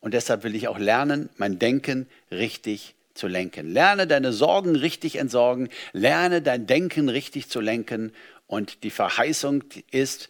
Und 0.00 0.14
deshalb 0.14 0.44
will 0.44 0.54
ich 0.54 0.68
auch 0.68 0.78
lernen, 0.78 1.30
mein 1.36 1.58
Denken 1.58 2.06
richtig 2.30 2.94
zu 3.14 3.26
lenken. 3.26 3.72
Lerne 3.72 4.06
deine 4.06 4.32
Sorgen 4.32 4.76
richtig 4.76 5.16
entsorgen, 5.16 5.68
lerne 5.92 6.40
dein 6.40 6.66
Denken 6.66 7.08
richtig 7.08 7.48
zu 7.48 7.60
lenken 7.60 8.12
und 8.48 8.82
die 8.82 8.90
Verheißung 8.90 9.62
ist, 9.92 10.28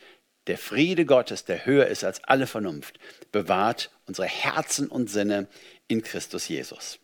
der 0.49 0.59
Friede 0.59 1.07
Gottes, 1.07 1.45
der 1.45 1.65
höher 1.65 1.87
ist 1.87 2.05
als 2.05 2.23
alle 2.25 2.47
Vernunft, 2.47 2.99
bewahrt 3.33 3.91
unsere 4.07 4.27
Herzen 4.27 4.89
und 4.89 5.09
Sinne 5.09 5.47
in 5.87 6.03
Christus 6.03 6.49
Jesus. 6.49 6.99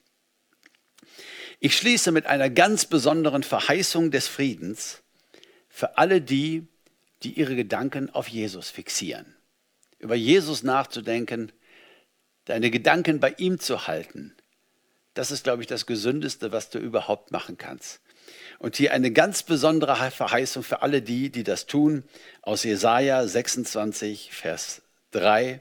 Ich 1.60 1.76
schließe 1.76 2.10
mit 2.10 2.26
einer 2.26 2.50
ganz 2.50 2.84
besonderen 2.84 3.42
Verheißung 3.42 4.10
des 4.10 4.28
Friedens 4.28 5.02
für 5.68 5.96
alle 5.96 6.20
die, 6.20 6.66
die 7.22 7.38
ihre 7.38 7.56
Gedanken 7.56 8.10
auf 8.10 8.28
Jesus 8.28 8.70
fixieren. 8.70 9.36
Über 9.98 10.14
Jesus 10.14 10.62
nachzudenken, 10.62 11.52
deine 12.44 12.70
Gedanken 12.70 13.20
bei 13.20 13.34
ihm 13.38 13.58
zu 13.60 13.86
halten, 13.86 14.34
das 15.14 15.30
ist, 15.30 15.44
glaube 15.44 15.62
ich, 15.62 15.68
das 15.68 15.86
Gesündeste, 15.86 16.50
was 16.50 16.70
du 16.70 16.78
überhaupt 16.78 17.30
machen 17.30 17.56
kannst. 17.56 18.00
Und 18.58 18.76
hier 18.76 18.92
eine 18.92 19.10
ganz 19.10 19.42
besondere 19.42 20.10
Verheißung 20.10 20.62
für 20.62 20.82
alle 20.82 21.02
die, 21.02 21.30
die 21.30 21.44
das 21.44 21.66
tun, 21.66 22.04
aus 22.42 22.64
Jesaja 22.64 23.26
26, 23.26 24.32
Vers 24.32 24.82
3. 25.12 25.60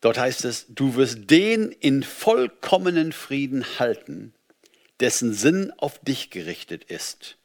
Dort 0.00 0.18
heißt 0.18 0.44
es: 0.44 0.66
Du 0.68 0.96
wirst 0.96 1.30
den 1.30 1.72
in 1.72 2.02
vollkommenen 2.02 3.12
Frieden 3.12 3.78
halten, 3.78 4.34
dessen 5.00 5.32
Sinn 5.34 5.72
auf 5.76 5.98
dich 5.98 6.30
gerichtet 6.30 6.84
ist, 6.84 7.36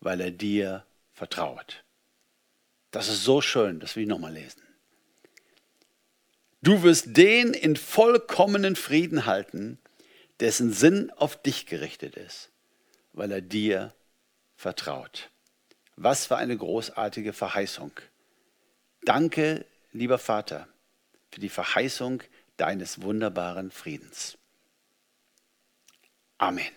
weil 0.00 0.20
er 0.20 0.30
dir 0.30 0.84
vertraut. 1.12 1.84
Das 2.90 3.08
ist 3.08 3.24
so 3.24 3.40
schön, 3.40 3.80
das 3.80 3.96
will 3.96 4.04
ich 4.04 4.08
nochmal 4.08 4.32
lesen. 4.32 4.62
Du 6.62 6.82
wirst 6.82 7.16
den 7.16 7.52
in 7.52 7.76
vollkommenen 7.76 8.74
Frieden 8.74 9.26
halten, 9.26 9.78
dessen 10.40 10.72
Sinn 10.72 11.10
auf 11.10 11.40
dich 11.40 11.66
gerichtet 11.66 12.16
ist 12.16 12.50
weil 13.16 13.32
er 13.32 13.40
dir 13.40 13.92
vertraut. 14.54 15.30
Was 15.96 16.26
für 16.26 16.36
eine 16.36 16.56
großartige 16.56 17.32
Verheißung. 17.32 17.90
Danke, 19.02 19.64
lieber 19.92 20.18
Vater, 20.18 20.68
für 21.30 21.40
die 21.40 21.48
Verheißung 21.48 22.22
deines 22.56 23.02
wunderbaren 23.02 23.70
Friedens. 23.70 24.38
Amen. 26.38 26.72